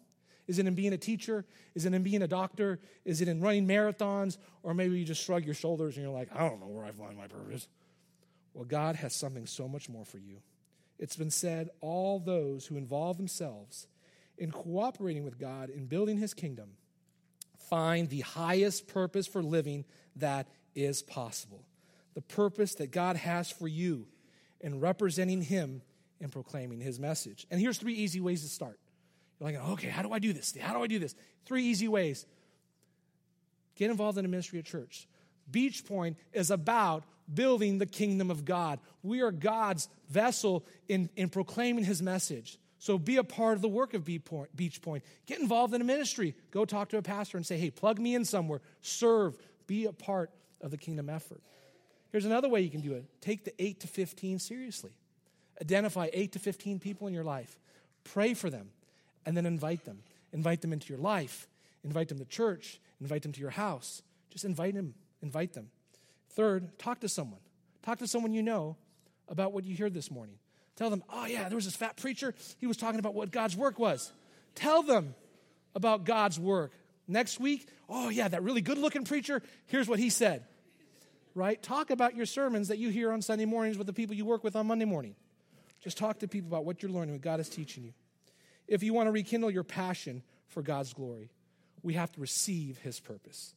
Is 0.49 0.59
it 0.59 0.67
in 0.67 0.75
being 0.75 0.93
a 0.93 0.99
teacher? 0.99 1.45
Is 1.75 1.85
it 1.85 1.95
in 1.95 2.03
being 2.03 2.23
a 2.23 2.29
doctor? 2.29 2.81
Is 3.05 3.21
it 3.21 3.29
in 3.29 3.41
running 3.41 3.69
marathons? 3.69 4.39
Or 4.63 4.75
maybe 4.75 4.99
you 4.99 5.05
just 5.05 5.23
shrug 5.23 5.45
your 5.45 5.55
shoulders 5.55 5.97
and 5.97 6.05
you're 6.05 6.15
like, 6.15 6.31
I 6.35 6.49
don't 6.49 6.59
know 6.59 6.67
where 6.67 6.85
I 6.85 6.91
find 6.91 7.17
my 7.17 7.29
purpose. 7.29 7.69
Well, 8.55 8.65
God 8.65 8.97
has 8.97 9.15
something 9.15 9.47
so 9.47 9.69
much 9.69 9.89
more 9.89 10.05
for 10.05 10.19
you. 10.19 10.39
It's 10.99 11.17
been 11.17 11.31
said 11.31 11.69
all 11.81 12.19
those 12.19 12.67
who 12.67 12.77
involve 12.77 13.19
themselves 13.19 13.87
in 14.39 14.51
cooperating 14.51 15.25
with 15.25 15.39
God 15.39 15.71
in 15.71 15.87
building 15.87 16.17
his 16.17 16.35
kingdom 16.35 16.71
find 17.69 18.09
the 18.09 18.21
highest 18.21 18.89
purpose 18.89 19.27
for 19.27 19.43
living 19.43 19.85
that 20.17 20.49
is 20.75 21.03
possible. 21.03 21.65
The 22.15 22.23
purpose 22.23 22.75
that 22.77 22.91
God 22.91 23.17
has 23.17 23.51
for 23.51 23.69
you 23.69 24.07
in 24.61 24.81
representing 24.81 25.43
him 25.43 25.83
and 26.21 26.33
proclaiming 26.33 26.81
his 26.81 26.99
message. 26.99 27.47
And 27.51 27.61
here's 27.61 27.79
three 27.79 27.95
easy 27.95 28.21
ways 28.21 28.43
to 28.43 28.49
start. 28.49 28.79
You're 29.39 29.51
like, 29.53 29.69
okay, 29.71 29.89
how 29.89 30.03
do 30.03 30.13
I 30.13 30.19
do 30.19 30.33
this? 30.33 30.57
How 30.61 30.75
do 30.75 30.83
I 30.83 30.87
do 30.87 30.99
this? 30.99 31.15
Three 31.47 31.65
easy 31.65 31.89
ways. 31.89 32.27
Get 33.77 33.91
involved 33.91 34.19
in 34.19 34.25
a 34.25 34.29
ministry 34.29 34.59
at 34.59 34.65
church. 34.65 35.07
Beach 35.51 35.85
Point 35.87 36.17
is 36.33 36.51
about 36.51 37.05
building 37.33 37.79
the 37.79 37.87
kingdom 37.87 38.31
of 38.31 38.45
God. 38.45 38.81
We 39.03 39.23
are 39.23 39.31
God's 39.31 39.89
vessel 40.11 40.65
in, 40.89 41.09
in 41.17 41.29
proclaiming 41.29 41.85
his 41.85 42.03
message. 42.03 42.59
So 42.81 42.99
be 42.99 43.17
a 43.17 43.25
part 43.25 43.55
of 43.55 43.63
the 43.63 43.69
work 43.69 43.95
of 43.95 44.05
Beach 44.05 44.25
Point. 44.83 45.03
Get 45.27 45.41
involved 45.41 45.75
in 45.75 45.81
a 45.81 45.85
ministry. 45.85 46.35
Go 46.51 46.65
talk 46.65 46.91
to 46.91 46.99
a 46.99 47.03
pastor 47.03 47.37
and 47.37 47.47
say, 47.47 47.59
hey, 47.59 47.71
plug 47.71 47.99
me 47.99 48.15
in 48.15 48.25
somewhere. 48.25 48.61
Serve. 48.81 49.37
Be 49.67 49.87
a 49.87 49.93
part 49.93 50.31
of 50.61 50.71
the 50.71 50.79
kingdom 50.79 51.09
effort. 51.09 51.41
Here's 52.11 52.25
another 52.25 52.49
way 52.49 52.61
you 52.61 52.71
can 52.71 52.81
do 52.81 52.95
it 52.95 53.05
take 53.21 53.45
the 53.45 53.53
8 53.63 53.81
to 53.81 53.87
15 53.87 54.39
seriously. 54.39 54.93
Identify 55.61 56.09
8 56.13 56.33
to 56.33 56.39
15 56.39 56.79
people 56.79 57.09
in 57.09 57.15
your 57.15 57.25
life. 57.25 57.59
Pray 58.05 58.35
for 58.35 58.49
them 58.49 58.71
and 59.29 59.37
then 59.37 59.45
invite 59.45 59.85
them. 59.85 59.99
Invite 60.33 60.63
them 60.63 60.73
into 60.73 60.89
your 60.89 60.99
life. 60.99 61.47
Invite 61.85 62.09
them 62.09 62.19
to 62.19 62.25
church. 62.25 62.81
Invite 62.99 63.21
them 63.23 63.33
to 63.33 63.41
your 63.41 63.51
house. 63.51 64.03
Just 64.31 64.47
invite 64.47 64.73
them. 64.73 64.95
Invite 65.21 65.53
them. 65.53 65.69
Third, 66.31 66.79
talk 66.79 67.01
to 67.01 67.11
someone. 67.11 67.41
Talk 67.83 67.99
to 67.99 68.07
someone 68.07 68.33
you 68.33 68.43
know 68.43 68.79
about 69.29 69.53
what 69.53 69.65
you 69.65 69.77
heard 69.77 69.93
this 69.93 70.11
morning. 70.11 70.37
Tell 70.77 70.89
them, 70.89 71.05
oh, 71.11 71.27
yeah, 71.27 71.47
there 71.51 71.57
was 71.57 71.67
this 71.67 71.77
fat 71.77 71.99
preacher. 71.99 72.35
He 72.57 72.67
was 72.67 72.79
talking 72.79 72.99
about 72.99 73.13
what 73.13 73.31
God's 73.31 73.55
work 73.55 73.79
was. 73.79 74.11
Tell 74.55 74.83
them 74.83 75.15
about 75.75 76.05
God's 76.05 76.41
work. 76.41 76.73
Next 77.07 77.39
week, 77.39 77.69
oh, 77.87 78.09
yeah, 78.09 78.29
that 78.29 78.43
really 78.43 78.63
good 78.63 78.79
looking 78.79 79.05
preacher, 79.05 79.43
here's 79.67 79.89
what 79.89 79.99
he 79.99 80.09
said. 80.09 80.47
Right? 81.35 81.63
Talk 81.63 81.91
about 81.91 82.17
your 82.17 82.25
sermons 82.25 82.69
that 82.69 82.79
you 82.79 82.89
hear 82.89 83.13
on 83.13 83.21
Sunday 83.21 83.45
mornings 83.45 83.77
with 83.77 83.89
the 83.89 83.93
people 83.93 84.17
you 84.17 84.25
work 84.25 84.43
with 84.43 84.57
on 84.57 84.67
Monday 84.67 84.87
morning. 84.87 85.17
Just 85.85 85.99
talk 85.99 86.21
to 86.21 86.29
people 86.29 86.49
about 86.49 86.65
what 86.65 86.83
you're 86.83 86.91
learning, 86.91 87.17
what 87.17 87.21
God 87.21 87.41
is 87.41 87.51
teaching 87.51 87.85
you. 87.85 87.93
If 88.69 88.83
you 88.83 88.93
want 88.93 89.07
to 89.07 89.13
rekindle 89.13 89.51
your 89.51 89.65
passion 89.65 90.23
for 90.47 90.63
God's 90.63 90.93
glory, 90.93 91.31
we 91.83 91.95
have 91.95 92.13
to 92.13 92.21
receive 92.21 92.79
his 92.79 93.01
purpose. 93.01 93.55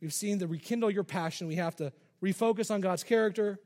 We've 0.00 0.12
seen 0.12 0.38
the 0.38 0.48
rekindle 0.48 0.90
your 0.90 1.04
passion, 1.04 1.46
we 1.46 1.56
have 1.56 1.76
to 1.76 1.92
refocus 2.22 2.70
on 2.70 2.80
God's 2.80 3.04
character, 3.04 3.60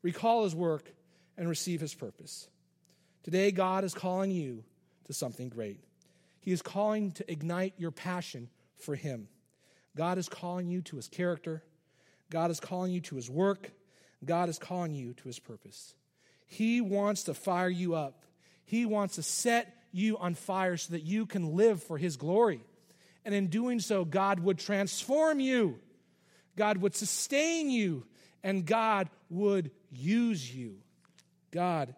recall 0.00 0.44
his 0.44 0.54
work, 0.54 0.90
and 1.36 1.48
receive 1.48 1.80
his 1.80 1.94
purpose. 1.94 2.48
Today, 3.22 3.52
God 3.52 3.84
is 3.84 3.94
calling 3.94 4.30
you 4.30 4.64
to 5.06 5.12
something 5.12 5.48
great. 5.48 5.80
He 6.40 6.50
is 6.50 6.62
calling 6.62 7.12
to 7.12 7.30
ignite 7.30 7.74
your 7.76 7.90
passion 7.90 8.48
for 8.76 8.94
him. 8.94 9.28
God 9.96 10.18
is 10.18 10.28
calling 10.28 10.66
you 10.66 10.80
to 10.82 10.96
his 10.96 11.08
character. 11.08 11.62
God 12.30 12.50
is 12.50 12.58
calling 12.58 12.90
you 12.90 13.00
to 13.02 13.16
his 13.16 13.30
work. 13.30 13.70
God 14.24 14.48
is 14.48 14.58
calling 14.58 14.94
you 14.94 15.12
to 15.14 15.24
his 15.24 15.38
purpose. 15.38 15.94
He 16.46 16.80
wants 16.80 17.24
to 17.24 17.34
fire 17.34 17.68
you 17.68 17.94
up. 17.94 18.24
He 18.64 18.86
wants 18.86 19.16
to 19.16 19.22
set 19.22 19.81
you 19.92 20.18
on 20.18 20.34
fire 20.34 20.76
so 20.76 20.92
that 20.92 21.02
you 21.02 21.26
can 21.26 21.54
live 21.54 21.82
for 21.82 21.98
his 21.98 22.16
glory. 22.16 22.64
And 23.24 23.34
in 23.34 23.48
doing 23.48 23.78
so, 23.78 24.04
God 24.04 24.40
would 24.40 24.58
transform 24.58 25.38
you, 25.40 25.78
God 26.56 26.78
would 26.78 26.94
sustain 26.94 27.70
you, 27.70 28.04
and 28.42 28.66
God 28.66 29.08
would 29.30 29.70
use 29.90 30.54
you. 30.54 30.78
God 31.50 31.94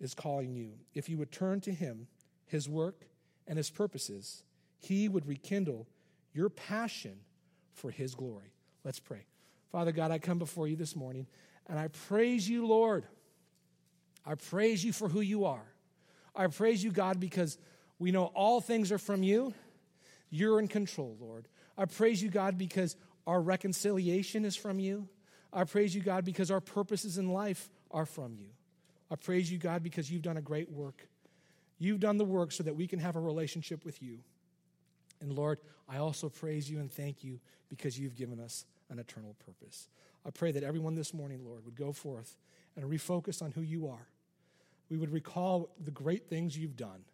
is 0.00 0.14
calling 0.14 0.54
you. 0.54 0.72
If 0.94 1.08
you 1.08 1.18
would 1.18 1.30
turn 1.30 1.60
to 1.62 1.72
Him, 1.72 2.08
His 2.46 2.68
work, 2.68 3.06
and 3.46 3.56
His 3.56 3.70
purposes, 3.70 4.42
He 4.78 5.08
would 5.08 5.26
rekindle 5.26 5.86
your 6.32 6.48
passion 6.48 7.18
for 7.72 7.90
His 7.90 8.14
glory. 8.14 8.52
Let's 8.84 9.00
pray. 9.00 9.26
Father 9.70 9.92
God, 9.92 10.10
I 10.10 10.18
come 10.18 10.38
before 10.38 10.68
you 10.68 10.76
this 10.76 10.96
morning 10.96 11.26
and 11.68 11.78
I 11.78 11.88
praise 11.88 12.48
you, 12.48 12.66
Lord. 12.66 13.06
I 14.24 14.34
praise 14.34 14.84
you 14.84 14.92
for 14.92 15.08
who 15.08 15.20
you 15.20 15.44
are. 15.44 15.66
I 16.36 16.48
praise 16.48 16.84
you, 16.84 16.92
God, 16.92 17.18
because 17.18 17.58
we 17.98 18.12
know 18.12 18.26
all 18.26 18.60
things 18.60 18.92
are 18.92 18.98
from 18.98 19.22
you 19.22 19.54
you're 20.30 20.58
in 20.58 20.68
control, 20.68 21.16
Lord. 21.20 21.48
I 21.78 21.84
praise 21.84 22.22
you, 22.22 22.30
God, 22.30 22.58
because 22.58 22.96
our 23.26 23.40
reconciliation 23.40 24.44
is 24.44 24.56
from 24.56 24.78
you. 24.78 25.08
I 25.52 25.64
praise 25.64 25.94
you, 25.94 26.02
God, 26.02 26.24
because 26.24 26.50
our 26.50 26.60
purposes 26.60 27.18
in 27.18 27.32
life 27.32 27.70
are 27.90 28.06
from 28.06 28.34
you. 28.34 28.48
I 29.10 29.16
praise 29.16 29.50
you, 29.50 29.58
God, 29.58 29.82
because 29.82 30.10
you've 30.10 30.22
done 30.22 30.36
a 30.36 30.42
great 30.42 30.70
work. 30.70 31.08
You've 31.78 32.00
done 32.00 32.16
the 32.16 32.24
work 32.24 32.52
so 32.52 32.62
that 32.64 32.74
we 32.74 32.86
can 32.86 32.98
have 32.98 33.16
a 33.16 33.20
relationship 33.20 33.84
with 33.84 34.02
you. 34.02 34.18
And 35.20 35.32
Lord, 35.32 35.60
I 35.88 35.98
also 35.98 36.28
praise 36.28 36.68
you 36.70 36.80
and 36.80 36.90
thank 36.90 37.22
you 37.22 37.38
because 37.68 37.98
you've 37.98 38.16
given 38.16 38.40
us 38.40 38.64
an 38.90 38.98
eternal 38.98 39.36
purpose. 39.44 39.88
I 40.26 40.30
pray 40.30 40.52
that 40.52 40.62
everyone 40.62 40.94
this 40.94 41.14
morning, 41.14 41.44
Lord, 41.44 41.64
would 41.64 41.76
go 41.76 41.92
forth 41.92 42.36
and 42.74 42.84
refocus 42.84 43.42
on 43.42 43.52
who 43.52 43.62
you 43.62 43.86
are. 43.86 44.08
We 44.88 44.96
would 44.96 45.12
recall 45.12 45.70
the 45.82 45.90
great 45.90 46.28
things 46.28 46.56
you've 46.56 46.76
done, 46.76 47.04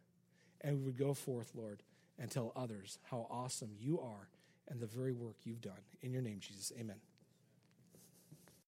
and 0.60 0.78
we 0.78 0.84
would 0.84 0.98
go 0.98 1.14
forth, 1.14 1.52
Lord, 1.54 1.82
and 2.18 2.30
tell 2.30 2.52
others 2.54 2.98
how 3.04 3.26
awesome 3.30 3.70
you 3.78 4.00
are 4.00 4.28
and 4.68 4.80
the 4.80 4.86
very 4.86 5.12
work 5.12 5.36
you've 5.44 5.60
done. 5.60 5.80
In 6.02 6.12
your 6.12 6.22
name, 6.22 6.38
Jesus, 6.40 6.72
amen. 6.78 6.96